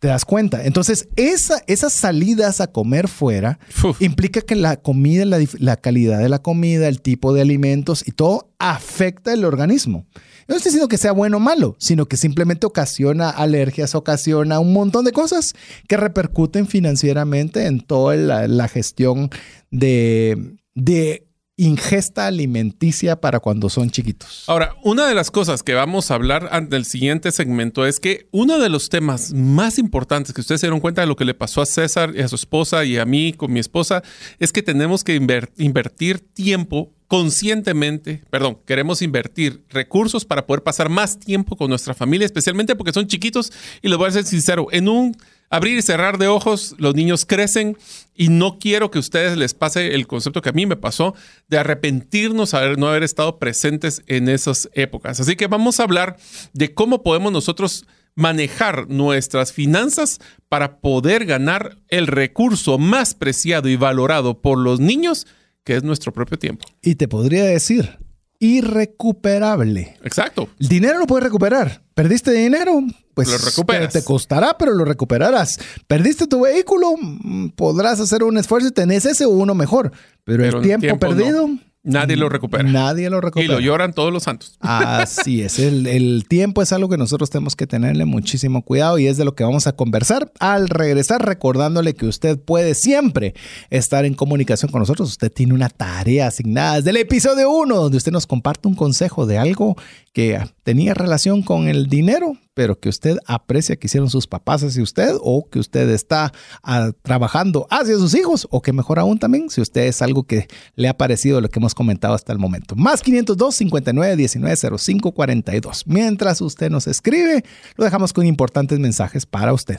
[0.00, 0.64] te das cuenta.
[0.64, 3.58] Entonces, esa, esas salidas a comer fuera
[4.00, 8.12] implica que la comida, la, la, calidad de la comida, el tipo de alimentos y
[8.12, 10.06] todo afecta el organismo.
[10.46, 14.74] No estoy diciendo que sea bueno o malo, sino que simplemente ocasiona alergias, ocasiona un
[14.74, 15.54] montón de cosas
[15.88, 19.30] que repercuten financieramente en toda la, la gestión
[19.70, 21.23] de, de
[21.56, 24.44] ingesta alimenticia para cuando son chiquitos.
[24.48, 28.26] Ahora, una de las cosas que vamos a hablar ante el siguiente segmento es que
[28.32, 31.34] uno de los temas más importantes que ustedes se dieron cuenta de lo que le
[31.34, 34.02] pasó a César y a su esposa y a mí con mi esposa
[34.40, 41.20] es que tenemos que invertir tiempo conscientemente, perdón, queremos invertir recursos para poder pasar más
[41.20, 43.52] tiempo con nuestra familia, especialmente porque son chiquitos
[43.82, 45.16] y les voy a ser sincero, en un
[45.50, 47.76] abrir y cerrar de ojos, los niños crecen
[48.14, 51.14] y no quiero que a ustedes les pase el concepto que a mí me pasó
[51.48, 55.20] de arrepentirnos de no haber estado presentes en esas épocas.
[55.20, 56.16] Así que vamos a hablar
[56.52, 63.76] de cómo podemos nosotros manejar nuestras finanzas para poder ganar el recurso más preciado y
[63.76, 65.26] valorado por los niños,
[65.64, 66.66] que es nuestro propio tiempo.
[66.82, 67.98] Y te podría decir,
[68.38, 69.96] irrecuperable.
[70.04, 70.48] Exacto.
[70.60, 71.82] El dinero lo puedes recuperar.
[71.94, 72.82] ¿Perdiste dinero?
[73.14, 73.92] Pues lo recuperas.
[73.92, 75.58] Te, costará, pero lo recuperarás.
[75.86, 76.94] ¿Perdiste tu vehículo?
[77.00, 79.92] Mm, podrás hacer un esfuerzo y tenés ese o uno mejor.
[80.24, 81.48] Pero, el tiempo, perdido...
[81.86, 82.62] Nadie lo recupera.
[82.64, 83.44] Nadie lo recupera.
[83.44, 84.56] Y lo lloran todos los santos.
[84.60, 85.58] Así es.
[85.58, 89.34] El, tiempo es algo que nosotros tenemos que tenerle muchísimo cuidado y es de lo
[89.34, 93.34] que vamos a conversar al regresar, recordándole que usted puede siempre
[93.68, 95.10] estar en comunicación con nosotros.
[95.10, 99.26] Usted tiene una tarea asignada desde el episodio 1, donde usted nos comparte un consejo
[99.26, 99.76] de algo
[100.14, 104.82] que tenía relación con el dinero, pero que usted aprecia que hicieron sus papás hacia
[104.82, 109.50] usted o que usted está ah, trabajando hacia sus hijos o que mejor aún también
[109.50, 112.74] si usted es algo que le ha parecido lo que hemos comentado hasta el momento.
[112.74, 115.86] Más 502 59 19 05 42.
[115.86, 117.44] Mientras usted nos escribe,
[117.76, 119.78] lo dejamos con importantes mensajes para usted.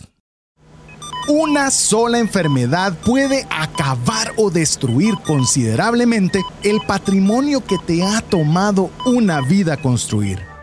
[1.27, 9.41] Una sola enfermedad puede acabar o destruir considerablemente el patrimonio que te ha tomado una
[9.41, 10.55] vida construir.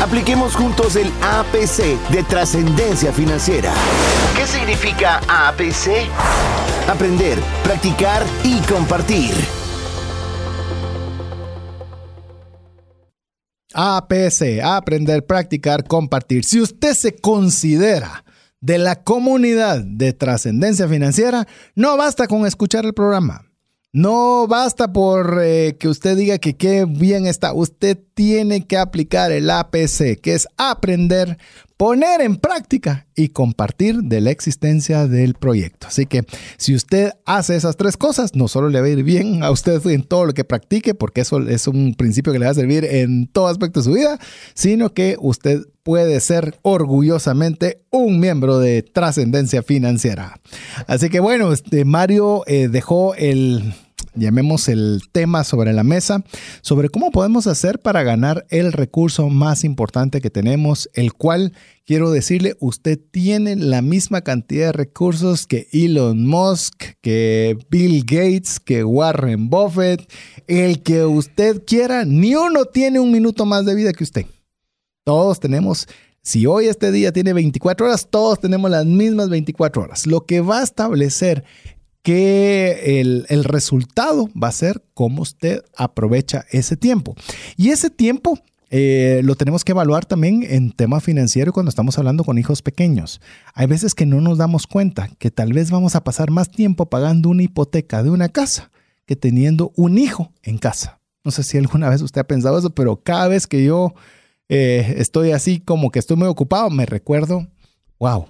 [0.00, 3.74] Apliquemos juntos el APC de trascendencia financiera.
[4.34, 6.08] ¿Qué significa APC?
[6.88, 9.34] Aprender, practicar y compartir.
[13.74, 16.46] APC, aprender, practicar, compartir.
[16.46, 18.24] Si usted se considera
[18.60, 23.49] de la comunidad de trascendencia financiera, no basta con escuchar el programa.
[23.92, 27.52] No basta por eh, que usted diga que qué bien está.
[27.52, 31.38] Usted tiene que aplicar el APC, que es aprender,
[31.80, 35.86] poner en práctica y compartir de la existencia del proyecto.
[35.86, 36.24] Así que
[36.58, 39.80] si usted hace esas tres cosas, no solo le va a ir bien a usted
[39.86, 42.84] en todo lo que practique, porque eso es un principio que le va a servir
[42.84, 44.18] en todo aspecto de su vida,
[44.52, 50.38] sino que usted puede ser orgullosamente un miembro de trascendencia financiera.
[50.86, 53.72] Así que bueno, este, Mario eh, dejó el
[54.20, 56.22] llamemos el tema sobre la mesa,
[56.60, 61.52] sobre cómo podemos hacer para ganar el recurso más importante que tenemos, el cual,
[61.84, 68.60] quiero decirle, usted tiene la misma cantidad de recursos que Elon Musk, que Bill Gates,
[68.60, 70.08] que Warren Buffett,
[70.46, 74.26] el que usted quiera, ni uno tiene un minuto más de vida que usted.
[75.04, 75.88] Todos tenemos
[76.22, 80.06] si hoy este día tiene 24 horas, todos tenemos las mismas 24 horas.
[80.06, 81.44] Lo que va a establecer
[82.02, 87.14] que el, resultado va a ser cómo usted aprovecha ese tiempo.
[87.56, 88.38] Y ese tiempo
[88.70, 93.20] eh, lo tenemos que evaluar también en tema financiero cuando estamos hablando con hijos pequeños.
[93.54, 96.86] Hay veces que no nos damos cuenta que tal vez vamos a pasar más tiempo
[96.86, 98.70] pagando una hipoteca de una casa
[99.06, 101.00] que teniendo un hijo en casa.
[101.24, 103.92] No sé si alguna vez usted ha pensado eso, pero cada vez que yo
[104.48, 107.46] eh, estoy así como que estoy muy ocupado, me recuerdo,
[107.98, 108.28] wow,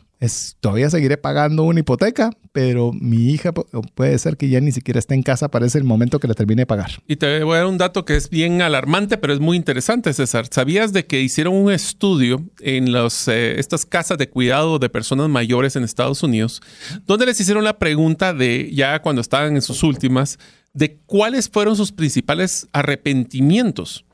[0.60, 5.14] todavía seguiré pagando una hipoteca, pero mi hija puede ser que ya ni siquiera esté
[5.14, 7.02] en casa para ese momento que la termine de pagar.
[7.06, 10.12] Y te voy a dar un dato que es bien alarmante, pero es muy interesante,
[10.12, 10.46] César.
[10.50, 15.30] ¿Sabías de que hicieron un estudio en los, eh, estas casas de cuidado de personas
[15.30, 16.60] mayores en Estados Unidos,
[17.06, 20.38] donde les hicieron la pregunta de, ya cuando estaban en sus últimas,
[20.74, 24.04] de cuáles fueron sus principales arrepentimientos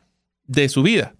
[0.46, 1.15] de su vida?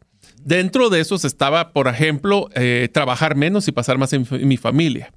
[0.46, 5.12] Dentro de esos estaba, por ejemplo, eh, trabajar menos y pasar más en, mi familia.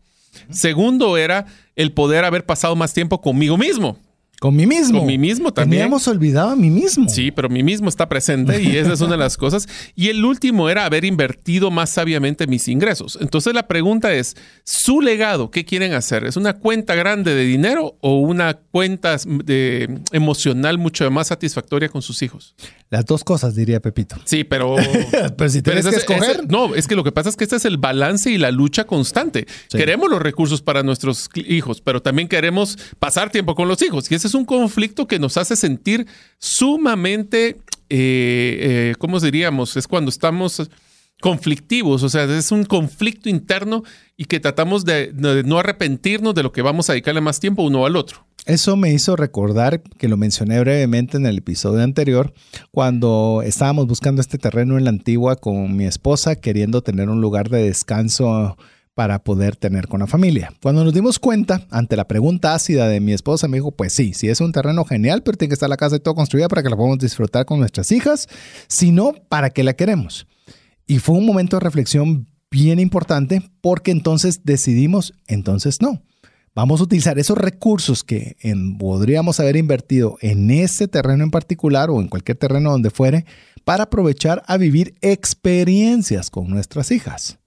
[0.50, 4.00] Segundo era el poder haber pasado más tiempo conmigo mismo.
[4.40, 5.00] Con mí mismo.
[5.00, 5.82] Con mí mismo también.
[5.82, 7.10] Teníamos olvidado a mí mismo.
[7.10, 9.68] Sí, pero mí mismo está presente y esa es una de las cosas.
[9.96, 13.18] Y el último era haber invertido más sabiamente mis ingresos.
[13.20, 16.26] Entonces la pregunta es, ¿su legado qué quieren hacer?
[16.26, 22.02] ¿Es una cuenta grande de dinero o una cuenta de, emocional mucho más satisfactoria con
[22.02, 22.56] sus hijos?
[22.90, 24.16] Las dos cosas, diría Pepito.
[24.24, 24.78] Sí, pero...
[25.38, 26.50] pero si tienes que escoger...
[26.50, 28.86] no, es que lo que pasa es que este es el balance y la lucha
[28.86, 29.48] constante.
[29.70, 34.10] Queremos los recursos para nuestros hijos, pero también queremos pasar tiempo con los hijos.
[34.10, 36.08] Y ese es un conflicto que nos hace sentir
[36.38, 37.58] sumamente,
[37.90, 38.60] eh,
[38.90, 39.76] eh, ¿cómo diríamos?
[39.76, 40.70] Es cuando estamos
[41.20, 43.84] conflictivos, o sea, es un conflicto interno
[44.16, 47.86] y que tratamos de, no arrepentirnos de lo que vamos a dedicarle más tiempo uno
[47.86, 48.26] al otro.
[48.46, 52.34] Eso me hizo recordar que lo mencioné brevemente en el episodio anterior,
[52.72, 57.50] cuando estábamos buscando este terreno en la antigua con mi esposa, queriendo tener un lugar
[57.50, 58.58] de descanso
[59.00, 60.52] para poder tener con la familia.
[60.62, 64.14] Cuando nos dimos cuenta, ante la pregunta ácida de mi esposa, me dijo, pues sí,
[64.14, 66.64] sí es un terreno genial, pero tiene que estar la casa y todo construida para
[66.64, 68.28] que la podamos disfrutar con nuestras hijas,
[68.68, 70.28] si no, ¿para qué la queremos?
[70.86, 76.02] Y fue un momento de reflexión bien importante porque entonces decidimos, entonces no.
[76.54, 78.36] Vamos a utilizar esos recursos que
[78.78, 83.24] podríamos haber invertido en ese terreno en particular o en cualquier terreno donde fuere
[83.64, 87.39] para aprovechar a vivir experiencias con nuestras hijas.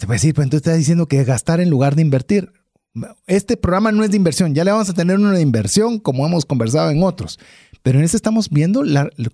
[0.00, 2.54] Se puede decir, pues entonces está diciendo que gastar en lugar de invertir.
[3.26, 6.46] Este programa no es de inversión, ya le vamos a tener una inversión como hemos
[6.46, 7.38] conversado en otros.
[7.82, 8.82] Pero en este estamos viendo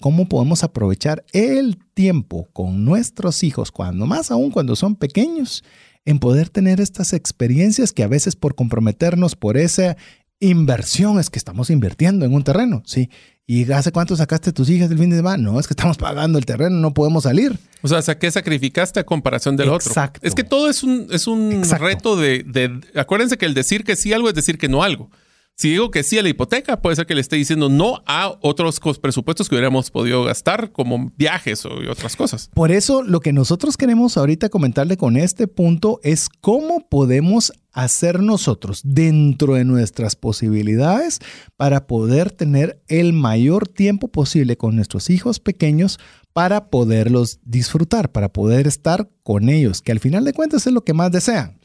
[0.01, 5.63] cómo podemos aprovechar el tiempo con nuestros hijos, cuando más aún cuando son pequeños,
[6.05, 9.97] en poder tener estas experiencias que a veces por comprometernos por esa
[10.41, 13.09] inversión es que estamos invirtiendo en un terreno, ¿sí?
[13.49, 15.37] ¿Y hace cuánto sacaste tus hijas del fin de semana?
[15.37, 17.57] No, es que estamos pagando el terreno, no podemos salir.
[17.83, 19.89] O sea, ¿qué sacrificaste a comparación del otro?
[19.89, 20.19] Exacto.
[20.25, 23.95] Es que todo es un, es un reto de, de, Acuérdense que el decir que
[23.95, 25.11] sí algo es decir que no algo.
[25.59, 28.37] Si digo que sí a la hipoteca, puede ser que le esté diciendo no a
[28.43, 32.51] otros presupuestos que hubiéramos podido gastar, como viajes o otras cosas.
[32.53, 38.21] Por eso, lo que nosotros queremos ahorita comentarle con este punto es cómo podemos hacer
[38.21, 41.21] nosotros dentro de nuestras posibilidades
[41.57, 45.99] para poder tener el mayor tiempo posible con nuestros hijos pequeños
[46.35, 50.85] para poderlos disfrutar, para poder estar con ellos, que al final de cuentas es lo
[50.85, 51.59] que más desean.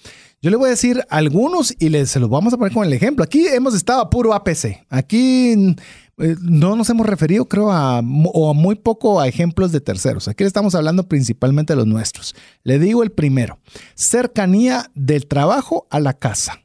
[0.43, 2.93] Yo le voy a decir algunos y les, se los vamos a poner con el
[2.93, 3.23] ejemplo.
[3.23, 4.87] Aquí hemos estado a puro APC.
[4.89, 5.75] Aquí
[6.17, 10.27] eh, no nos hemos referido, creo, a, o muy poco a ejemplos de terceros.
[10.27, 12.33] Aquí estamos hablando principalmente de los nuestros.
[12.63, 13.59] Le digo el primero,
[13.93, 16.59] cercanía del trabajo a la casa.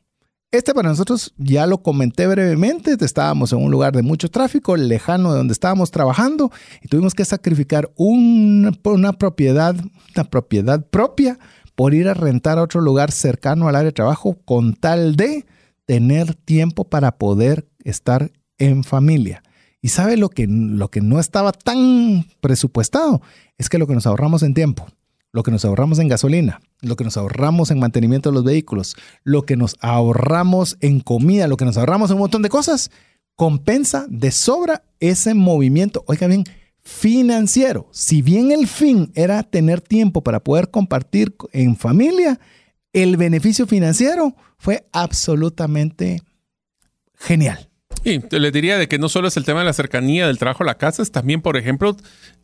[0.53, 5.33] Este para nosotros ya lo comenté brevemente, estábamos en un lugar de mucho tráfico, lejano
[5.33, 6.51] de donde estábamos trabajando
[6.81, 8.73] y tuvimos que sacrificar una
[9.19, 9.77] propiedad,
[10.15, 11.39] una propiedad propia
[11.77, 15.47] por ir a rentar a otro lugar cercano al área de trabajo con tal de
[15.85, 19.43] tener tiempo para poder estar en familia.
[19.81, 23.23] Y sabe lo que, lo que no estaba tan presupuestado,
[23.57, 24.87] es que lo que nos ahorramos en tiempo,
[25.33, 28.97] lo que nos ahorramos en gasolina, lo que nos ahorramos en mantenimiento de los vehículos,
[29.23, 32.91] lo que nos ahorramos en comida, lo que nos ahorramos en un montón de cosas,
[33.37, 36.05] compensa de sobra ese movimiento.
[36.09, 36.45] Oiga bien,
[36.87, 37.89] financiero.
[37.91, 42.39] Si bien el fin era tener tiempo para poder compartir en familia,
[42.93, 46.23] el beneficio financiero fue absolutamente
[47.19, 47.69] genial.
[48.05, 50.63] Y le diría de que no solo es el tema de la cercanía del trabajo
[50.63, 51.97] a la casa, es también, por ejemplo,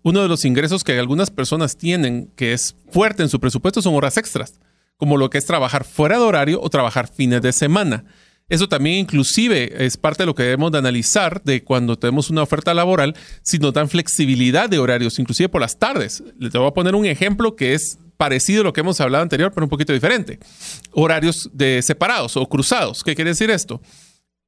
[0.03, 3.95] uno de los ingresos que algunas personas tienen que es fuerte en su presupuesto son
[3.95, 4.59] horas extras,
[4.97, 8.05] como lo que es trabajar fuera de horario o trabajar fines de semana.
[8.53, 12.43] Eso también inclusive es parte de lo que debemos de analizar de cuando tenemos una
[12.43, 16.23] oferta laboral, si nos dan flexibilidad de horarios, inclusive por las tardes.
[16.39, 19.53] Les voy a poner un ejemplo que es parecido a lo que hemos hablado anterior,
[19.55, 20.39] pero un poquito diferente.
[20.91, 23.03] Horarios de separados o cruzados.
[23.03, 23.81] ¿Qué quiere decir esto?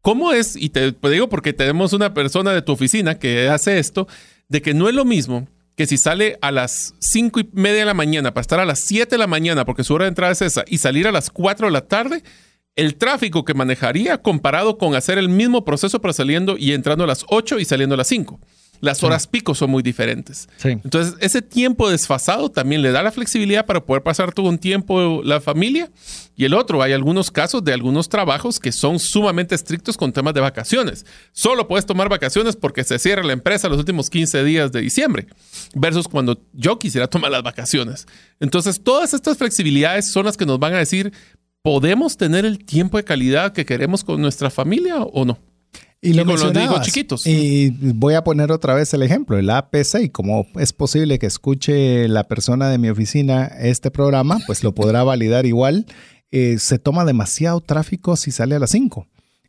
[0.02, 0.55] ¿Cómo es?
[0.55, 4.07] Y te, digo porque tenemos una persona de tu oficina que hace esto,
[4.50, 7.84] de que no es lo mismo que si sale a las cinco y media de
[7.86, 10.32] la mañana para estar a las 7 de la mañana, porque su hora de entrada
[10.34, 12.22] es esa, y salir a las 4 de la tarde,
[12.76, 17.06] el tráfico que manejaría comparado con hacer el mismo proceso para saliendo y entrando a
[17.06, 18.40] las 8 y saliendo a las 5.
[18.80, 20.48] Las horas pico son muy diferentes.
[20.62, 25.22] Entonces, ese tiempo desfasado también le da la flexibilidad para poder pasar todo un tiempo
[25.24, 25.90] la familia.
[26.36, 30.34] Y el otro, hay algunos casos de algunos trabajos que son sumamente estrictos con temas
[30.34, 31.06] de vacaciones.
[31.32, 35.28] Solo puedes tomar vacaciones porque se cierra la empresa los últimos 15 días de diciembre,
[35.74, 38.06] versus cuando yo quisiera tomar las vacaciones.
[38.38, 41.12] Entonces, todas estas flexibilidades son las que nos van a decir,
[41.64, 45.38] ¿podemos tener el tiempo de calidad que queremos con nuestra familia o no?
[46.02, 47.26] Y, lo con los hijos chiquitos.
[47.26, 51.24] Y voy a poner otra vez el ejemplo, el APC, y como es posible que
[51.24, 55.86] escuche la persona de mi oficina este programa, pues lo podrá validar igual.
[56.30, 59.06] Eh, se toma demasiado tráfico si sale a las 5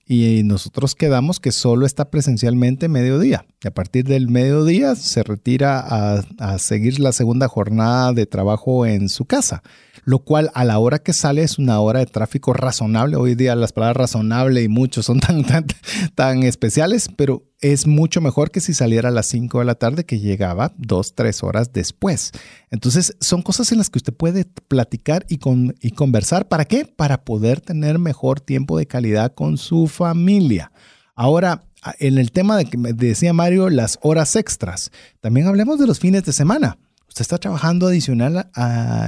[0.07, 3.45] y nosotros quedamos que solo está presencialmente mediodía.
[3.66, 9.09] a partir del mediodía se retira a, a, seguir la segunda jornada de trabajo en
[9.09, 9.63] su casa,
[10.06, 13.18] lo cual a la hora que sale es una hora de tráfico razonable.
[13.18, 15.66] Hoy día las palabras razonable y mucho son tan, tan,
[16.14, 20.06] tan especiales, pero es mucho mejor que si saliera a las 5 de la tarde
[20.06, 22.32] que llegaba dos, tres horas después.
[22.70, 26.47] Entonces, son cosas en las que usted puede platicar y, con, y conversar.
[26.47, 26.86] ¿Para qué?
[26.86, 30.72] Para poder tener mejor tiempo de calidad con su familia.
[31.16, 31.64] Ahora,
[31.99, 34.91] en el tema de que decía Mario, las horas extras,
[35.22, 36.78] también hablemos de los fines de semana.
[37.16, 38.51] Usted está trabajando adicional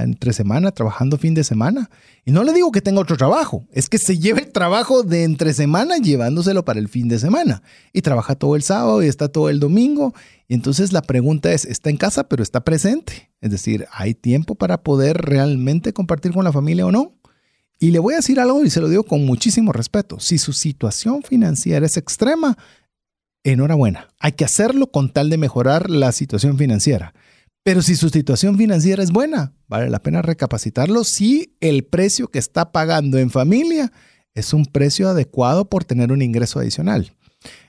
[0.02, 1.90] entre semana, trabajando fin de semana.
[2.24, 5.24] Y no le digo que tenga otro trabajo, es que se lleve el trabajo de
[5.24, 7.62] entre semana llevándoselo para el fin de semana.
[7.92, 10.14] Y trabaja todo el sábado y está todo el domingo.
[10.48, 13.30] Y entonces la pregunta es, ¿está en casa pero está presente?
[13.42, 17.12] Es decir, ¿hay tiempo para poder realmente compartir con la familia o no?
[17.78, 20.18] Y le voy a decir algo y se lo digo con muchísimo respeto.
[20.18, 22.56] Si su situación financiera es extrema,
[23.44, 24.08] enhorabuena.
[24.18, 27.12] Hay que hacerlo con tal de mejorar la situación financiera.
[27.68, 32.38] Pero si su situación financiera es buena, vale la pena recapacitarlo si el precio que
[32.38, 33.92] está pagando en familia
[34.32, 37.14] es un precio adecuado por tener un ingreso adicional.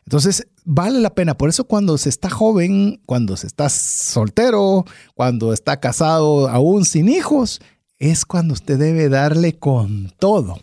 [0.06, 1.38] Entonces, vale la pena.
[1.38, 4.86] Por eso cuando se está joven, cuando se está soltero,
[5.16, 7.60] cuando está casado aún sin hijos,
[8.00, 10.58] es cuando usted debe darle con todo.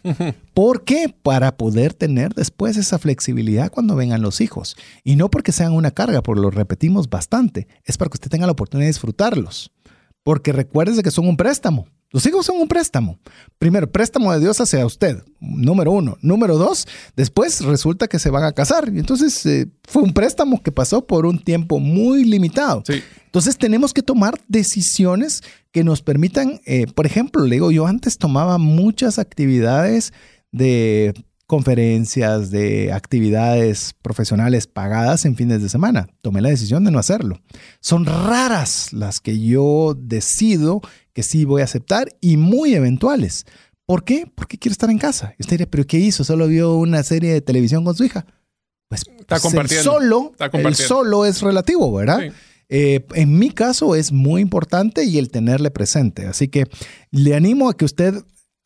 [0.55, 1.15] ¿Por qué?
[1.23, 4.77] Para poder tener después esa flexibilidad cuando vengan los hijos.
[5.05, 8.47] Y no porque sean una carga, porque lo repetimos bastante, es para que usted tenga
[8.47, 9.71] la oportunidad de disfrutarlos.
[10.27, 11.87] Porque recuérdese que son un préstamo.
[12.11, 13.17] Los hijos son un préstamo.
[13.61, 16.19] Primero, préstamo de Dios hacia usted, número uno.
[16.21, 18.91] Número dos, después resulta que se van a casar.
[18.93, 22.83] Y entonces eh, fue un préstamo que pasó por un tiempo muy limitado.
[23.27, 28.19] Entonces tenemos que tomar decisiones que nos permitan, eh, por ejemplo, le digo, yo antes
[28.19, 30.13] tomaba muchas actividades
[30.51, 31.15] de
[31.47, 36.09] conferencias, de actividades profesionales pagadas en fines de semana.
[36.21, 37.41] Tomé la decisión de no hacerlo.
[37.81, 40.81] Son raras las que yo decido
[41.13, 43.47] que sí voy a aceptar y muy eventuales.
[43.87, 44.31] ¿Por qué?
[44.35, 45.35] Porque quiero estar en casa.
[45.39, 46.25] Y usted diría, ¿pero qué hizo?
[46.25, 48.27] ¿Solo vio una serie de televisión con su hija?
[48.89, 52.21] Pues está el solo, el solo es relativo, ¿verdad?
[52.69, 56.27] Eh, en mi caso es muy importante y el tenerle presente.
[56.27, 56.67] Así que
[57.13, 58.15] le animo a que usted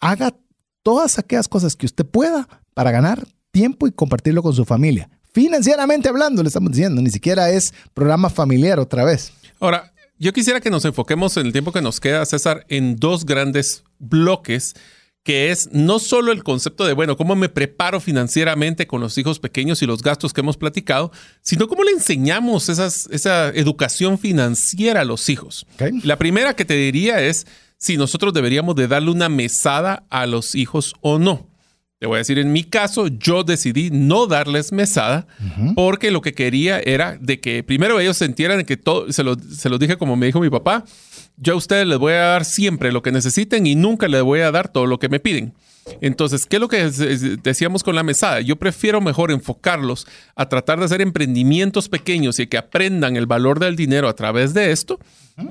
[0.01, 0.35] haga
[0.83, 5.09] todas aquellas cosas que usted pueda para ganar tiempo y compartirlo con su familia.
[5.33, 9.33] Financieramente hablando, le estamos diciendo, ni siquiera es programa familiar otra vez.
[9.61, 13.25] Ahora, yo quisiera que nos enfoquemos en el tiempo que nos queda, César, en dos
[13.25, 14.75] grandes bloques
[15.23, 19.39] que es no solo el concepto de, bueno, cómo me preparo financieramente con los hijos
[19.39, 21.13] pequeños y los gastos que hemos platicado,
[21.43, 25.67] sino cómo le enseñamos esa educación financiera a los hijos.
[26.03, 27.47] La primera que te diría es
[27.77, 31.50] si nosotros deberíamos de darle una mesada a los hijos o no.
[32.01, 35.27] Te voy a decir, en mi caso, yo decidí no darles mesada
[35.75, 39.69] porque lo que quería era de que primero ellos sintieran que todo, se lo, se
[39.69, 40.83] los dije como me dijo mi papá,
[41.37, 44.41] yo a ustedes les voy a dar siempre lo que necesiten y nunca les voy
[44.41, 45.53] a dar todo lo que me piden.
[46.01, 46.91] Entonces, ¿qué es lo que
[47.43, 48.41] decíamos con la mesada?
[48.41, 53.59] Yo prefiero mejor enfocarlos a tratar de hacer emprendimientos pequeños y que aprendan el valor
[53.59, 55.01] del dinero a través de esto,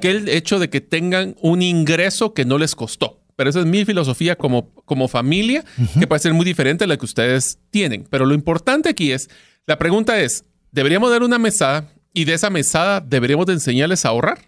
[0.02, 3.66] que el hecho de que tengan un ingreso que no les costó pero esa es
[3.66, 5.64] mi filosofía como, como familia,
[5.98, 8.06] que puede ser muy diferente a la que ustedes tienen.
[8.10, 9.30] Pero lo importante aquí es,
[9.66, 14.10] la pregunta es, ¿deberíamos dar una mesada y de esa mesada deberíamos de enseñarles a
[14.10, 14.40] ahorrar?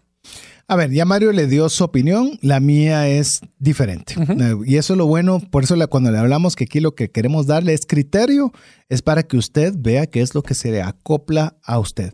[0.68, 4.16] A ver, ya Mario le dio su opinión, la mía es diferente.
[4.18, 7.10] Eh, y eso es lo bueno, por eso cuando le hablamos que aquí lo que
[7.10, 8.52] queremos darle es criterio,
[8.90, 12.12] es para que usted vea qué es lo que se le acopla a usted.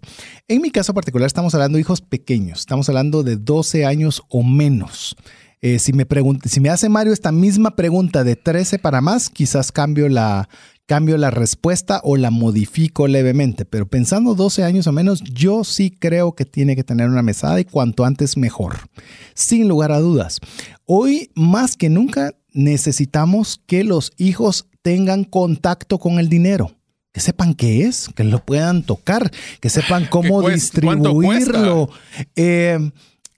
[0.47, 4.43] En mi caso particular estamos hablando de hijos pequeños, estamos hablando de 12 años o
[4.43, 5.15] menos.
[5.61, 6.05] Eh, si, me
[6.45, 10.49] si me hace Mario esta misma pregunta de 13 para más, quizás cambio la,
[10.85, 13.65] cambio la respuesta o la modifico levemente.
[13.65, 17.59] Pero pensando 12 años o menos, yo sí creo que tiene que tener una mesada
[17.59, 18.77] y cuanto antes mejor.
[19.33, 20.39] Sin lugar a dudas.
[20.85, 26.71] Hoy más que nunca necesitamos que los hijos tengan contacto con el dinero
[27.17, 31.89] que sepan qué es, que lo puedan tocar, que sepan cómo distribuirlo,
[32.35, 32.91] eh,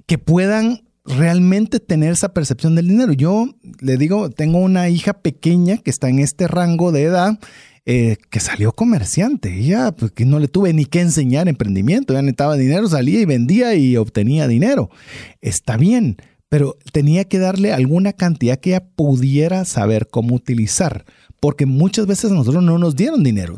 [0.05, 3.13] que puedan realmente tener esa percepción del dinero.
[3.13, 3.47] Yo
[3.79, 7.39] le digo, tengo una hija pequeña que está en este rango de edad.
[7.85, 9.57] Eh, que salió comerciante.
[9.57, 12.13] Ella, pues, no le tuve ni que enseñar emprendimiento.
[12.13, 14.91] Ya necesitaba dinero, salía y vendía y obtenía dinero.
[15.41, 16.17] Está bien,
[16.49, 21.05] pero tenía que darle alguna cantidad que ella pudiera saber cómo utilizar
[21.39, 23.57] porque muchas veces a nosotros no nos dieron dinero.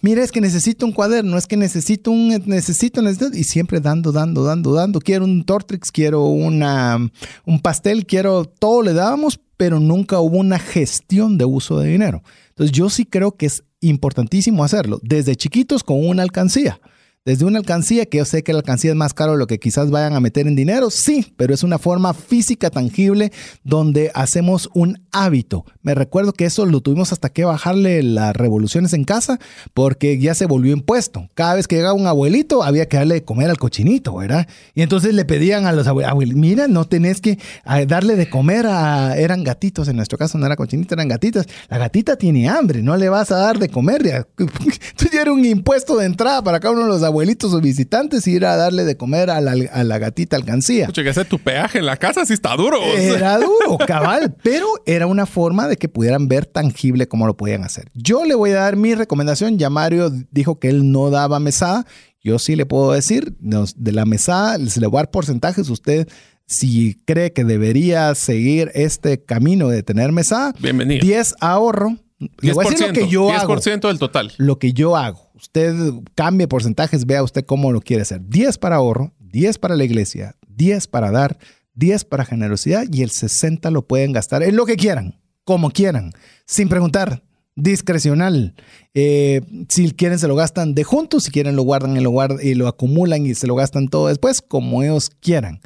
[0.00, 4.12] mira, es que necesito un cuaderno, es que necesito un, necesito, necesito, y siempre dando,
[4.12, 5.00] dando, dando, dando.
[5.00, 6.98] Quiero un Tortrix, quiero una,
[7.44, 12.22] un pastel, quiero, todo le dábamos, pero nunca hubo una gestión de uso de dinero.
[12.50, 16.80] Entonces yo sí creo que es importantísimo hacerlo, desde chiquitos con una alcancía.
[17.24, 19.58] Desde una alcancía, que yo sé que la alcancía es más caro de lo que
[19.58, 23.32] quizás vayan a meter en dinero, sí, pero es una forma física tangible
[23.64, 25.66] donde hacemos un hábito.
[25.82, 29.38] Me recuerdo que eso lo tuvimos hasta que bajarle las revoluciones en casa
[29.74, 31.28] porque ya se volvió impuesto.
[31.34, 34.48] Cada vez que llegaba un abuelito había que darle de comer al cochinito, ¿verdad?
[34.74, 37.38] Y entonces le pedían a los abuelos, mira, no tenés que
[37.86, 39.18] darle de comer a...
[39.18, 41.46] Eran gatitos, en nuestro caso no era cochinito, eran gatitas.
[41.68, 43.98] La gatita tiene hambre, no le vas a dar de comer.
[44.38, 48.26] Entonces ya era un impuesto de entrada para cada uno de los abuelitos o visitantes
[48.26, 50.82] y ir a darle de comer a la, gatita alcancía.
[50.82, 52.80] Escucha, que hacer tu peaje en la casa sí está duro.
[52.96, 57.64] Era duro, cabal, pero era una forma de que pudieran ver tangible cómo lo podían
[57.64, 57.90] hacer.
[57.94, 59.58] Yo le voy a dar mi recomendación.
[59.58, 61.84] Ya Mario dijo que él no daba mesada.
[62.22, 65.68] Yo sí le puedo decir, de la mesada, se le voy a dar porcentajes.
[65.68, 66.08] Usted
[66.48, 71.00] si cree que debería seguir este camino de tener mesada, bienvenido.
[71.02, 71.96] 10 ahorro.
[72.20, 74.32] 10%, le voy a decir lo que yo 10% del total.
[74.38, 75.74] Lo que yo hago usted
[76.14, 78.20] cambie porcentajes, vea usted cómo lo quiere hacer.
[78.28, 81.38] 10 para ahorro, 10 para la iglesia, 10 para dar,
[81.74, 86.12] 10 para generosidad y el 60 lo pueden gastar en lo que quieran, como quieran,
[86.44, 87.22] sin preguntar,
[87.54, 88.54] discrecional.
[88.94, 92.38] Eh, si quieren se lo gastan de juntos, si quieren lo guardan y lo, guardan,
[92.42, 95.60] y lo acumulan y se lo gastan todo después, como ellos quieran.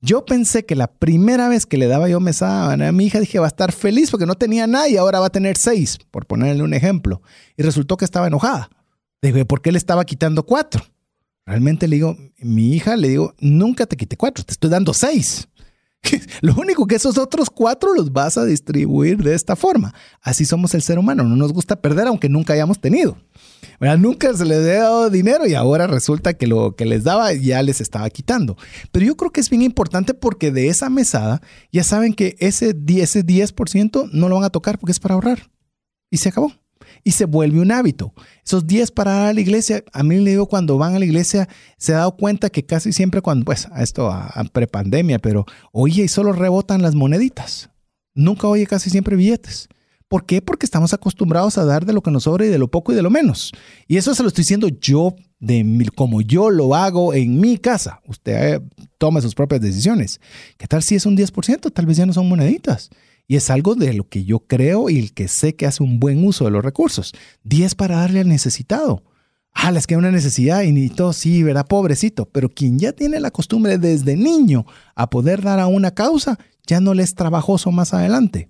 [0.00, 3.40] Yo pensé que la primera vez que le daba yo mesada a mi hija, dije,
[3.40, 6.62] va a estar feliz porque no tenía nada ahora va a tener seis, por ponerle
[6.62, 7.20] un ejemplo.
[7.56, 8.70] Y resultó que estaba enojada.
[9.20, 10.84] Dije, ¿por qué le estaba quitando cuatro?
[11.44, 15.48] Realmente le digo, mi hija, le digo, nunca te quité cuatro, te estoy dando seis.
[16.40, 19.94] Lo único que esos otros cuatro los vas a distribuir de esta forma.
[20.20, 23.16] Así somos el ser humano, no nos gusta perder aunque nunca hayamos tenido.
[23.98, 27.62] Nunca se les ha dado dinero y ahora resulta que lo que les daba ya
[27.62, 28.56] les estaba quitando.
[28.92, 31.42] Pero yo creo que es bien importante porque de esa mesada
[31.72, 33.54] ya saben que ese 10%, ese 10
[34.12, 35.50] no lo van a tocar porque es para ahorrar.
[36.10, 36.52] Y se acabó.
[37.04, 38.12] Y se vuelve un hábito.
[38.44, 41.48] Esos 10 para a la iglesia, a mí le digo cuando van a la iglesia,
[41.76, 46.04] se ha dado cuenta que casi siempre cuando, pues, esto a, a prepandemia, pero oye,
[46.04, 47.70] y solo rebotan las moneditas.
[48.14, 49.68] Nunca oye casi siempre billetes.
[50.08, 50.40] ¿Por qué?
[50.40, 52.94] Porque estamos acostumbrados a dar de lo que nos sobra y de lo poco y
[52.94, 53.52] de lo menos.
[53.86, 58.00] Y eso se lo estoy diciendo yo, de como yo lo hago en mi casa.
[58.06, 58.60] Usted eh,
[58.96, 60.18] tome sus propias decisiones.
[60.56, 61.72] ¿Qué tal si es un 10%?
[61.72, 62.88] Tal vez ya no son moneditas.
[63.28, 66.00] Y es algo de lo que yo creo y el que sé que hace un
[66.00, 67.12] buen uso de los recursos.
[67.44, 69.04] 10 para darle al necesitado.
[69.52, 72.26] Ah, les queda una necesidad y ni todo, sí, verá, pobrecito.
[72.26, 74.64] Pero quien ya tiene la costumbre desde niño
[74.94, 78.48] a poder dar a una causa, ya no le es trabajoso más adelante.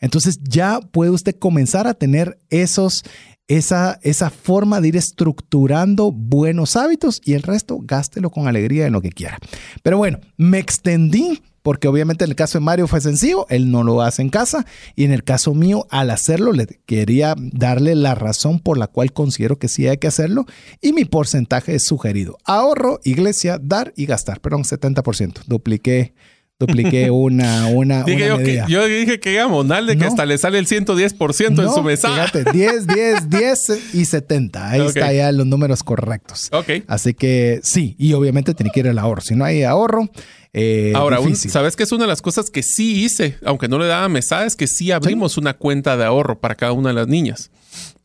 [0.00, 3.04] Entonces ya puede usted comenzar a tener esos,
[3.46, 8.92] esa, esa forma de ir estructurando buenos hábitos y el resto gástelo con alegría en
[8.92, 9.38] lo que quiera.
[9.84, 13.82] Pero bueno, me extendí porque obviamente en el caso de Mario fue sencillo, él no
[13.82, 14.64] lo hace en casa
[14.94, 19.12] y en el caso mío al hacerlo le quería darle la razón por la cual
[19.12, 20.46] considero que sí hay que hacerlo
[20.80, 22.38] y mi porcentaje es sugerido.
[22.44, 25.40] Ahorro, iglesia, dar y gastar, perdón, 70%.
[25.48, 26.14] Dupliqué
[26.58, 31.62] dupliqué una, una, yo, yo, dije que digamos, de que hasta le sale el 110%
[31.62, 32.14] en su mensaje.
[32.14, 34.70] Fíjate, 10, 10, 10 y 70.
[34.70, 36.48] Ahí está ya los números correctos.
[36.52, 36.84] Ok.
[36.86, 39.20] Así que sí, y obviamente tiene que ir el ahorro.
[39.20, 40.08] Si no hay ahorro,
[40.58, 43.36] eh, Ahora, ¿sabes qué es una de las cosas que sí hice?
[43.44, 46.72] Aunque no le daba mesada, es que sí abrimos una cuenta de ahorro para cada
[46.72, 47.50] una de las niñas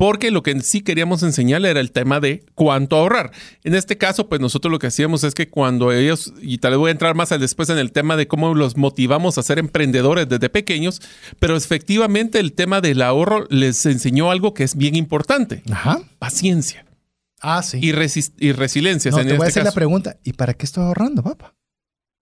[0.02, 3.30] porque lo que sí queríamos enseñarle era el tema de cuánto ahorrar.
[3.64, 6.80] En este caso, pues nosotros lo que hacíamos es que cuando ellos, y tal vez
[6.80, 10.28] voy a entrar más después en el tema de cómo los motivamos a ser emprendedores
[10.28, 11.04] desde pequeños,
[11.38, 15.62] pero efectivamente el tema del ahorro les enseñó algo que es bien importante.
[15.72, 16.02] Ajá.
[16.18, 16.84] Paciencia.
[17.40, 17.78] Ah, sí.
[17.80, 17.90] Y,
[18.40, 19.12] y resiliencia.
[19.12, 21.54] No, te voy a este hacer la pregunta, ¿y para qué estoy ahorrando, papá?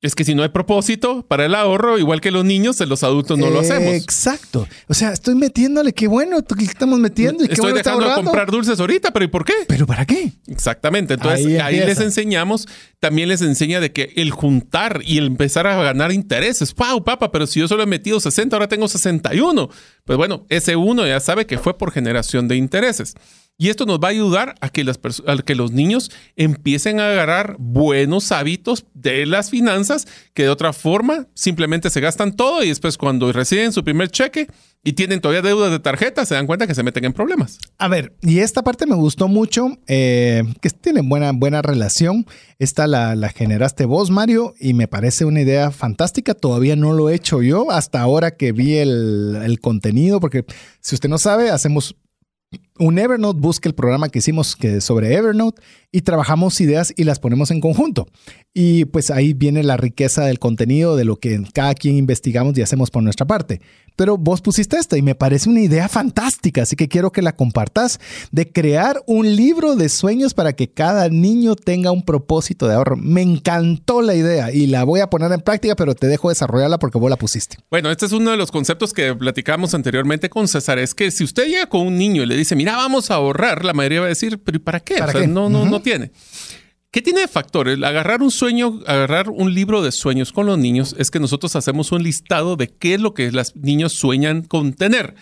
[0.01, 3.37] Es que si no hay propósito para el ahorro, igual que los niños, los adultos
[3.37, 3.93] no lo hacemos.
[3.95, 4.65] Exacto.
[4.87, 8.15] O sea, estoy metiéndole, qué bueno, que estamos metiendo y qué Estoy bueno dejando de
[8.15, 9.53] comprar dulces ahorita, pero ¿y por qué?
[9.67, 10.31] ¿Pero para qué?
[10.47, 11.15] Exactamente.
[11.15, 12.65] Entonces, ahí, les enseñamos,
[13.01, 16.73] también les enseña de que el juntar y el empezar a ganar intereses.
[16.75, 17.29] ¡Wow, papá!
[17.33, 19.69] Pero si yo solo he metido 60, ahora tengo 61.
[20.05, 23.15] Pues bueno, ese uno ya sabe que fue por generación de intereses.
[23.61, 24.85] Y esto nos va a ayudar a que,
[25.53, 31.89] los niños empiecen a agarrar buenos hábitos de las finanzas que de otra forma simplemente
[31.89, 34.47] se gastan todo y después cuando reciben su primer cheque
[34.81, 37.59] y tienen todavía deudas de tarjeta se dan cuenta que se meten en problemas.
[37.77, 42.25] A ver, y esta parte me gustó mucho, eh, que tienen buena, buena relación.
[42.59, 46.33] Esta la, generaste vos, Mario, y me parece una idea fantástica.
[46.33, 50.45] Todavía no lo he hecho yo hasta ahora que vi el contenido, porque
[50.79, 51.97] si usted no sabe, hacemos
[52.79, 55.61] un Evernote, busca el programa que hicimos que sobre Evernote
[55.91, 58.07] y trabajamos ideas y las ponemos en conjunto.
[58.53, 62.61] Y pues ahí viene la riqueza del contenido, de lo que cada quien investigamos y
[62.61, 63.61] hacemos por nuestra parte.
[63.95, 67.33] Pero vos pusiste esta y me parece una idea fantástica, así que quiero que la
[67.33, 67.99] compartas,
[68.31, 72.95] de crear un libro de sueños para que cada niño tenga un propósito de ahorro.
[72.95, 76.79] Me encantó la idea y la voy a poner en práctica, pero te dejo desarrollarla
[76.79, 77.57] porque vos la pusiste.
[77.69, 81.25] Bueno, este es uno de los conceptos que platicamos anteriormente con César, es que si
[81.25, 84.05] usted llega con un niño y le dice, mira, vamos a ahorrar, la mayoría va
[84.07, 84.99] a decir, pero ¿y para qué?
[85.27, 86.11] No, no, no tiene.
[86.91, 87.81] ¿Qué tiene de factores?
[87.83, 91.91] Agarrar un sueño, agarrar un libro de sueños con los niños es que nosotros hacemos
[91.91, 95.13] un listado de qué es lo que los niños sueñan con tener.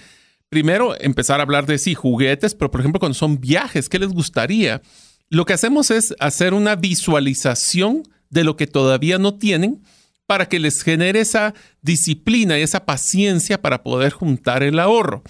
[0.48, 4.10] Primero, empezar a hablar de sí, juguetes, pero por ejemplo, cuando son viajes, ¿qué les
[4.10, 4.82] gustaría?
[5.30, 9.84] Lo que hacemos es hacer una visualización de lo que todavía no tienen
[10.26, 15.24] para que les genere esa disciplina y esa paciencia para poder juntar el ahorro.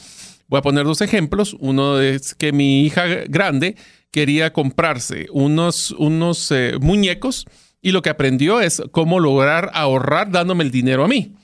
[0.48, 1.56] Voy a poner dos ejemplos.
[1.60, 3.76] Uno es que mi hija grande
[4.12, 7.46] quería comprarse unos, unos eh, muñecos
[7.82, 11.36] y lo que aprendió es cómo lograr ahorrar dándome el dinero a mí.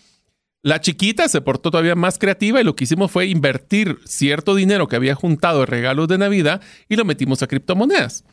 [0.62, 4.88] La chiquita se portó todavía más creativa y lo que hicimos fue invertir cierto dinero
[4.88, 8.24] que había juntado de regalos de Navidad y lo metimos a criptomonedas.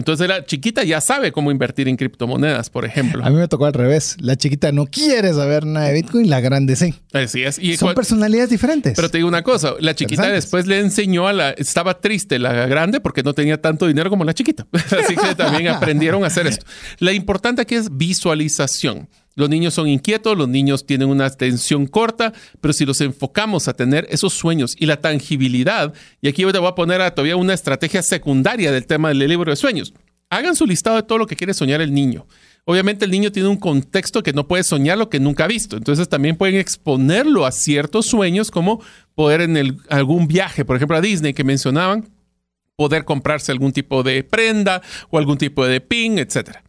[0.00, 3.22] Entonces la chiquita ya sabe cómo invertir en criptomonedas, por ejemplo.
[3.22, 4.16] A mí me tocó al revés.
[4.18, 6.94] La chiquita no quiere saber nada de Bitcoin, la grande sí.
[7.12, 7.58] Así es.
[7.58, 8.94] Y Son personalidades diferentes.
[8.96, 11.50] Pero te digo una cosa, la chiquita después le enseñó a la...
[11.50, 14.66] Estaba triste la grande porque no tenía tanto dinero como la chiquita.
[14.72, 16.64] Así que también aprendieron a hacer esto.
[16.98, 19.06] La importante aquí es visualización.
[19.36, 23.74] Los niños son inquietos, los niños tienen una atención corta, pero si los enfocamos a
[23.74, 28.02] tener esos sueños y la tangibilidad, y aquí te voy a poner todavía una estrategia
[28.02, 29.94] secundaria del tema del libro de sueños.
[30.30, 32.26] Hagan su listado de todo lo que quiere soñar el niño.
[32.64, 35.76] Obviamente el niño tiene un contexto que no puede soñar lo que nunca ha visto.
[35.76, 38.82] Entonces también pueden exponerlo a ciertos sueños como
[39.14, 42.08] poder en algún viaje, por ejemplo a Disney que mencionaban,
[42.76, 46.62] poder comprarse algún tipo de prenda o algún tipo de pin, etcétera.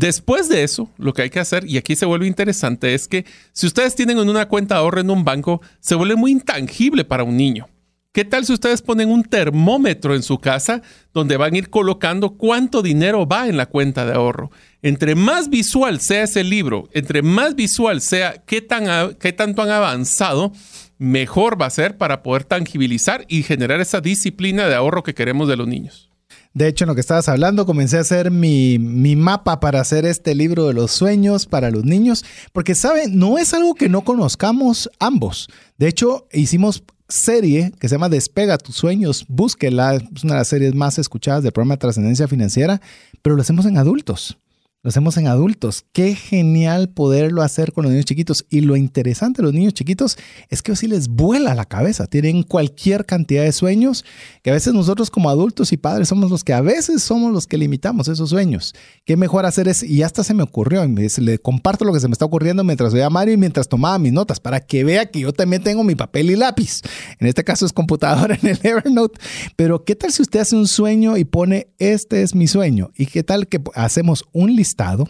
[0.00, 3.26] Después de eso, lo que hay que hacer, y aquí se vuelve interesante, es que
[3.52, 7.22] si ustedes tienen una cuenta de ahorro en un banco, se vuelve muy intangible para
[7.22, 7.68] un niño.
[8.10, 10.80] ¿Qué tal si ustedes ponen un termómetro en su casa
[11.12, 14.50] donde van a ir colocando cuánto dinero va en la cuenta de ahorro?
[14.80, 19.68] Entre más visual sea ese libro, entre más visual sea qué, tan, qué tanto han
[19.68, 20.54] avanzado,
[20.96, 25.46] mejor va a ser para poder tangibilizar y generar esa disciplina de ahorro que queremos
[25.46, 26.09] de los niños.
[26.52, 30.04] De hecho, en lo que estabas hablando, comencé a hacer mi, mi, mapa para hacer
[30.04, 33.18] este libro de los sueños para los niños, porque, ¿saben?
[33.18, 35.48] No es algo que no conozcamos ambos.
[35.78, 40.48] De hecho, hicimos serie que se llama Despega tus sueños, búsquela, es una de las
[40.48, 42.80] series más escuchadas del programa de trascendencia financiera,
[43.22, 44.36] pero lo hacemos en adultos
[44.82, 45.84] lo hacemos en adultos.
[45.92, 48.46] Qué genial poderlo hacer con los niños chiquitos.
[48.48, 50.16] Y lo interesante de los niños chiquitos
[50.48, 52.06] es que así les vuela la cabeza.
[52.06, 54.06] Tienen cualquier cantidad de sueños
[54.42, 57.46] que a veces nosotros como adultos y padres somos los que a veces somos los
[57.46, 58.74] que limitamos esos sueños.
[59.04, 62.12] Qué mejor hacer es, y hasta se me ocurrió, le comparto lo que se me
[62.12, 65.20] está ocurriendo mientras veía a Mario y mientras tomaba mis notas para que vea que
[65.20, 66.80] yo también tengo mi papel y lápiz.
[67.18, 69.20] En este caso es computadora en el Evernote.
[69.56, 72.92] Pero ¿qué tal si usted hace un sueño y pone, este es mi sueño?
[72.96, 74.69] ¿Y qué tal que hacemos un listado?
[74.70, 75.08] Estado?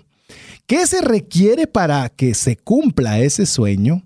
[0.67, 4.03] ¿Qué se requiere para que se cumpla ese sueño?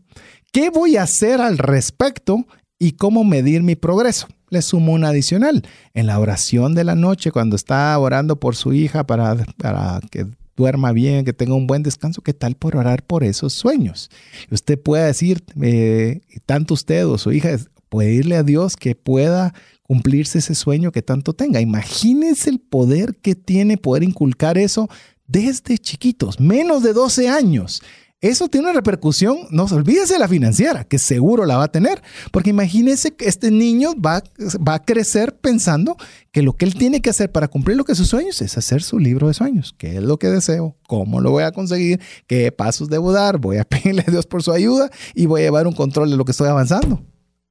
[0.53, 2.47] ¿Qué voy a hacer al respecto?
[2.79, 4.29] ¿Y cómo medir mi progreso?
[4.51, 5.63] Le sumo un adicional.
[5.95, 9.37] En la oración de la noche, cuando está orando por su hija para,
[10.11, 10.27] que
[10.57, 14.11] duerma bien, que tenga un buen descanso, ¿qué tal por orar por esos sueños?
[14.51, 17.59] Usted puede decir, eh, tanto usted o su hija,
[17.89, 19.55] puede irle a Dios que pueda
[19.87, 21.61] cumplirse ese sueño que tanto tenga.
[21.61, 24.89] Imagínense el poder que tiene poder inculcar eso
[25.27, 27.83] desde chiquitos, menos de 12 años.
[28.25, 31.71] Eso tiene una repercusión, no se olvídese de la financiera, que seguro la va a
[31.71, 32.03] tener,
[32.33, 34.23] porque imagínese que este niño va,
[34.67, 35.99] va, a crecer pensando
[36.33, 38.83] que lo que él tiene que hacer para cumplir lo que sus sueños es hacer
[38.83, 39.75] su libro de sueños.
[39.77, 40.75] ¿Qué es lo que deseo?
[40.89, 42.01] ¿Cómo lo voy a conseguir?
[42.27, 43.37] ¿Qué pasos debo dar?
[43.37, 46.17] Voy a pedirle a Dios por su ayuda y voy a llevar un control de
[46.17, 47.05] lo que estoy avanzando.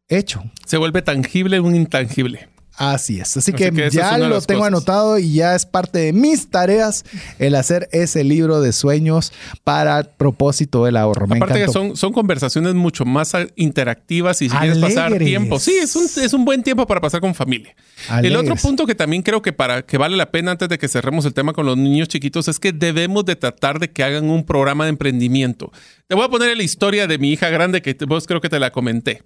[0.08, 0.44] Hecho.
[0.66, 2.50] Se vuelve tangible un intangible.
[2.76, 3.38] Así es.
[3.38, 7.06] Así, que, ya lo tengo anotado y ya es parte de mis tareas
[7.38, 9.32] el hacer ese libro de sueños
[9.64, 11.28] para el propósito del ahorro.
[11.30, 15.60] Aparte que son, son conversaciones mucho más interactivas y si quieres pasar tiempo.
[15.60, 17.76] Sí, es un, es un buen tiempo para pasar con familia.
[18.24, 20.88] El otro punto que también creo que para que vale la pena antes de que
[20.88, 24.30] cerremos el tema con los niños chiquitos es que debemos de tratar de que hagan
[24.30, 25.72] un programa de emprendimiento.
[26.08, 28.60] Te voy a poner la historia de mi hija grande que vos creo que te
[28.60, 29.22] la comenté.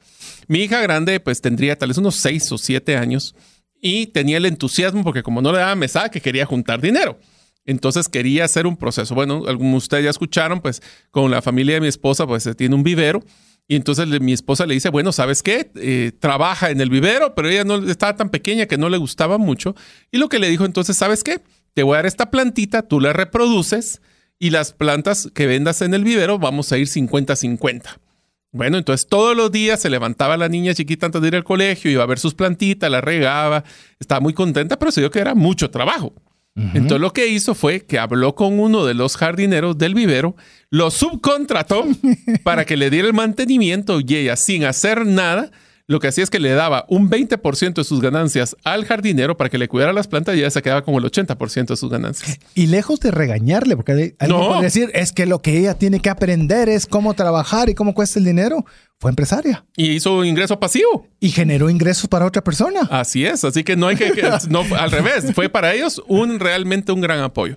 [0.47, 3.35] Mi hija grande pues tendría tal vez unos 6 o 7 años
[3.81, 7.19] y tenía el entusiasmo porque como no le daba mesada que quería juntar dinero.
[7.65, 9.13] Entonces quería hacer un proceso.
[9.13, 12.73] Bueno, algunos de ustedes ya escucharon, pues con la familia de mi esposa, pues tiene
[12.73, 13.21] un vivero.
[13.67, 15.69] Y entonces mi esposa le dice, bueno, ¿sabes qué?
[15.75, 19.37] Eh, trabaja en el vivero, pero ella no estaba tan pequeña que no le gustaba
[19.37, 19.75] mucho.
[20.09, 21.41] Y lo que le dijo entonces, ¿sabes qué?
[21.73, 24.01] Te voy a dar esta plantita, tú la reproduces
[24.39, 27.97] y las plantas que vendas en el vivero vamos a ir 50-50.
[28.51, 31.91] Bueno, entonces todos los días se levantaba la niña chiquita antes de ir al colegio,
[31.91, 33.63] iba a ver sus plantitas, la regaba,
[33.99, 36.13] estaba muy contenta, pero se dio que era mucho trabajo.
[36.73, 40.35] Entonces lo que hizo fue que habló con uno de los jardineros del vivero,
[40.71, 41.85] lo subcontrató
[42.43, 45.51] para que le diera el mantenimiento y ella, sin hacer nada,
[45.87, 49.49] lo que hacía es que le daba un 20% de sus ganancias al jardinero para
[49.49, 52.39] que le cuidara las plantas y ya se quedaba como el 80% de sus ganancias.
[52.53, 54.49] Y lejos de regañarle, porque alguien no.
[54.49, 57.93] puede decir, es que lo que ella tiene que aprender es cómo trabajar y cómo
[57.93, 58.65] cuesta el dinero.
[58.99, 59.63] Fue empresaria.
[59.77, 61.07] Y hizo un ingreso pasivo.
[61.21, 62.81] Y generó ingresos para otra persona.
[62.91, 64.11] Así es, así que no hay que,
[64.49, 67.55] no, al revés, fue para ellos un realmente un gran apoyo.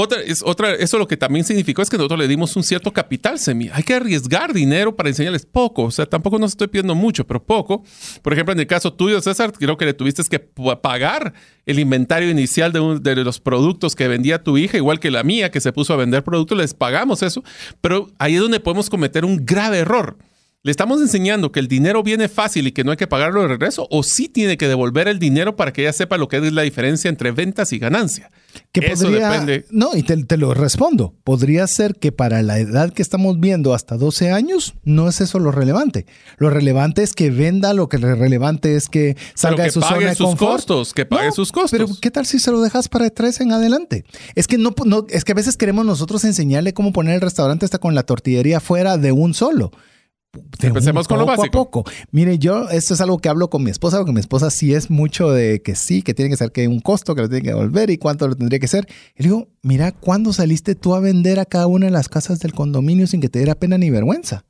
[0.00, 2.92] Otra, es, otra, eso lo que también significó es que nosotros le dimos un cierto
[2.92, 3.68] capital semi.
[3.72, 5.82] Hay que arriesgar dinero para enseñarles poco.
[5.82, 7.82] O sea, tampoco nos estoy pidiendo mucho, pero poco.
[8.22, 11.34] Por ejemplo, en el caso tuyo, César, creo que le tuviste que pagar
[11.66, 15.50] el inventario inicial de, de los productos que vendía tu hija, igual que la mía,
[15.50, 16.56] que se puso a vender productos.
[16.56, 17.42] Les pagamos eso.
[17.80, 20.16] Pero ahí es donde podemos cometer un grave error
[20.68, 23.48] ¿Le estamos enseñando que el dinero viene fácil y que no hay que pagarlo de
[23.48, 23.88] regreso?
[23.90, 26.60] ¿O sí tiene que devolver el dinero para que ella sepa lo que es la
[26.60, 28.30] diferencia entre ventas y ganancia?
[28.70, 29.64] Que Eso depende.
[29.70, 31.14] No, y te, lo respondo.
[31.24, 35.38] Podría ser que para la edad que estamos viendo hasta 12 años, no es eso
[35.38, 36.04] lo relevante.
[36.36, 40.16] Lo relevante es que venda, lo que relevante es que salga de su zona de
[40.16, 41.70] sus costos, que pague sus costos.
[41.70, 44.04] Pero ¿qué tal si se lo dejas para tres en adelante?
[44.34, 47.64] Es que no, no, es que a veces queremos nosotros enseñarle cómo poner el restaurante
[47.64, 49.70] hasta con la tortillería fuera de un solo.
[50.60, 51.46] Empecemos con lo básico.
[51.46, 51.84] A poco.
[52.10, 54.90] Mire, yo, esto es algo que hablo con mi esposa, porque mi esposa sí es
[54.90, 57.48] mucho de que sí, que tiene que ser que un costo, que lo tiene que
[57.50, 58.86] devolver y cuánto lo tendría que ser.
[59.16, 62.40] Y le digo, mira, ¿cuándo saliste tú a vender a cada una de las casas
[62.40, 64.44] del condominio sin que te diera pena ni vergüenza?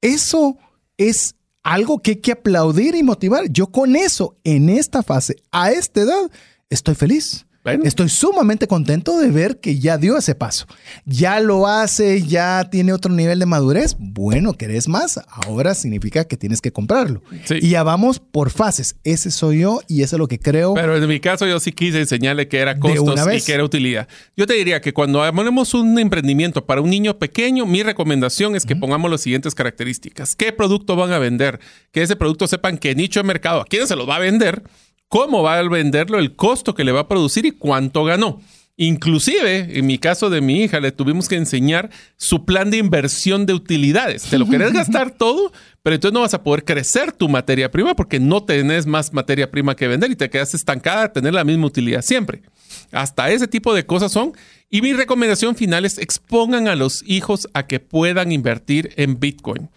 [0.00, 0.56] Eso
[0.96, 3.48] es algo que hay que aplaudir y motivar.
[3.50, 6.30] Yo con eso, en esta fase, a esta edad,
[6.70, 7.46] estoy feliz.
[7.64, 10.66] Estoy sumamente contento de ver que ya dio ese paso.
[11.04, 13.94] Ya lo hace, ya tiene otro nivel de madurez.
[13.98, 15.20] Bueno, ¿querés más?
[15.28, 17.22] Ahora significa que tienes que comprarlo.
[17.48, 18.96] Y ya vamos por fases.
[19.04, 20.74] Ese soy yo y eso es lo que creo.
[20.74, 24.08] Pero en mi caso yo sí quise enseñarle que era costos y que era utilidad.
[24.36, 28.66] Yo te diría que cuando ponemos un emprendimiento para un niño pequeño, mi recomendación es
[28.66, 30.34] que pongamos las siguientes características.
[30.34, 31.60] ¿Qué producto van a vender?
[31.92, 34.64] Que ese producto sepan qué nicho de mercado, a quién se los va a vender
[35.12, 38.40] cómo va a venderlo, el costo que le va a producir y cuánto ganó.
[38.78, 43.44] Inclusive, en mi caso de mi hija, le tuvimos que enseñar su plan de inversión
[43.44, 44.22] de utilidades.
[44.22, 45.52] Te lo querés gastar todo,
[45.82, 49.50] pero entonces no vas a poder crecer tu materia prima porque no tenés más materia
[49.50, 52.40] prima que vender y te quedas estancada a tener la misma utilidad siempre.
[52.90, 54.32] Hasta ese tipo de cosas son.
[54.70, 59.68] Y mi recomendación final es expongan a los hijos a que puedan invertir en Bitcoin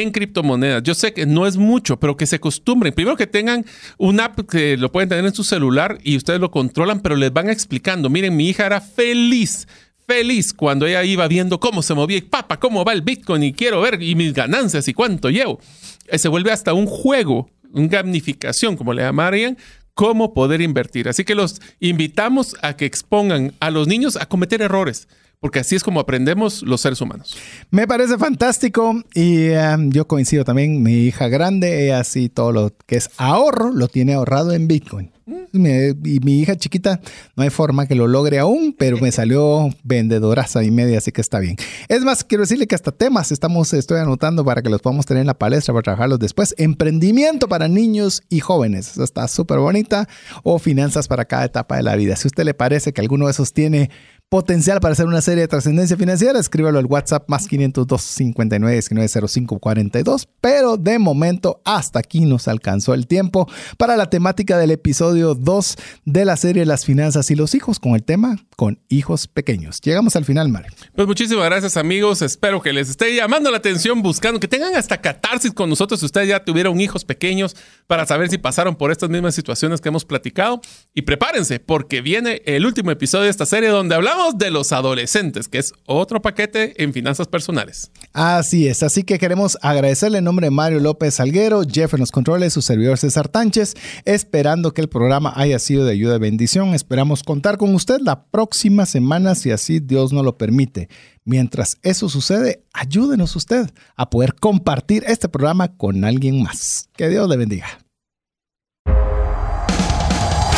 [0.00, 0.82] en criptomonedas.
[0.82, 2.94] Yo sé que no es mucho, pero que se acostumbren.
[2.94, 3.64] Primero que tengan
[3.98, 7.32] una app que lo pueden tener en su celular y ustedes lo controlan, pero les
[7.32, 8.08] van explicando.
[8.08, 9.68] Miren, mi hija era feliz,
[10.06, 13.52] feliz cuando ella iba viendo cómo se movía y papá, cómo va el Bitcoin y
[13.52, 15.60] quiero ver y mis ganancias y cuánto llevo.
[16.08, 19.58] Eh, se vuelve hasta un juego, una gamificación, como le llamarían,
[19.94, 21.08] cómo poder invertir.
[21.08, 25.08] Así que los invitamos a que expongan a los niños a cometer errores
[25.42, 27.36] porque así es como aprendemos los seres humanos.
[27.72, 32.72] Me parece fantástico y em, yo coincido también, mi hija grande, ella así todo lo
[32.86, 35.10] que es ahorro, lo tiene ahorrado en Bitcoin.
[35.24, 35.66] Mm.
[36.04, 37.00] y mi hija chiquita,
[37.36, 41.20] no hay forma que lo logre aún, pero me salió vendedoraza y media, así que
[41.20, 41.56] está bien.
[41.88, 45.22] Es más, quiero decirle que hasta temas estamos, estoy anotando para que los podamos tener
[45.22, 46.54] en la palestra para trabajarlos después.
[46.58, 50.08] Emprendimiento para niños y jóvenes, eso está súper bonita,
[50.42, 52.16] o finanzas para cada etapa de la vida.
[52.16, 53.90] Si a usted le parece que alguno de esos tiene
[54.32, 59.58] potencial para hacer una serie de trascendencia financiera, escríbalo al WhatsApp más 502 59 1905
[59.58, 60.26] 42.
[60.40, 63.46] Pero de momento, hasta aquí nos alcanzó el tiempo
[63.76, 65.76] para la temática del episodio 2
[66.06, 69.80] de la serie Las finanzas y los hijos, con el tema con hijos pequeños.
[69.82, 70.70] Llegamos al final, Mario.
[70.94, 72.22] Pues muchísimas gracias, amigos.
[72.22, 76.06] Espero que les esté llamando la atención, buscando que tengan hasta catarsis con nosotros si
[76.06, 77.54] ustedes ya tuvieron hijos pequeños
[77.86, 80.62] para saber si pasaron por estas mismas situaciones que hemos platicado.
[80.94, 85.48] Y prepárense, porque viene el último episodio de esta serie donde hablamos de los adolescentes,
[85.48, 87.90] que es otro paquete en finanzas personales.
[88.12, 92.12] Así es, así que queremos agradecerle en nombre de Mario López Salguero, Jeff en los
[92.12, 93.74] controles, su servidor César Tánchez,
[94.04, 96.74] esperando que el programa haya sido de ayuda y bendición.
[96.74, 100.88] Esperamos contar con usted la próxima semana, si así Dios nos lo permite.
[101.24, 106.88] Mientras eso sucede, ayúdenos usted a poder compartir este programa con alguien más.
[106.96, 107.66] Que Dios le bendiga.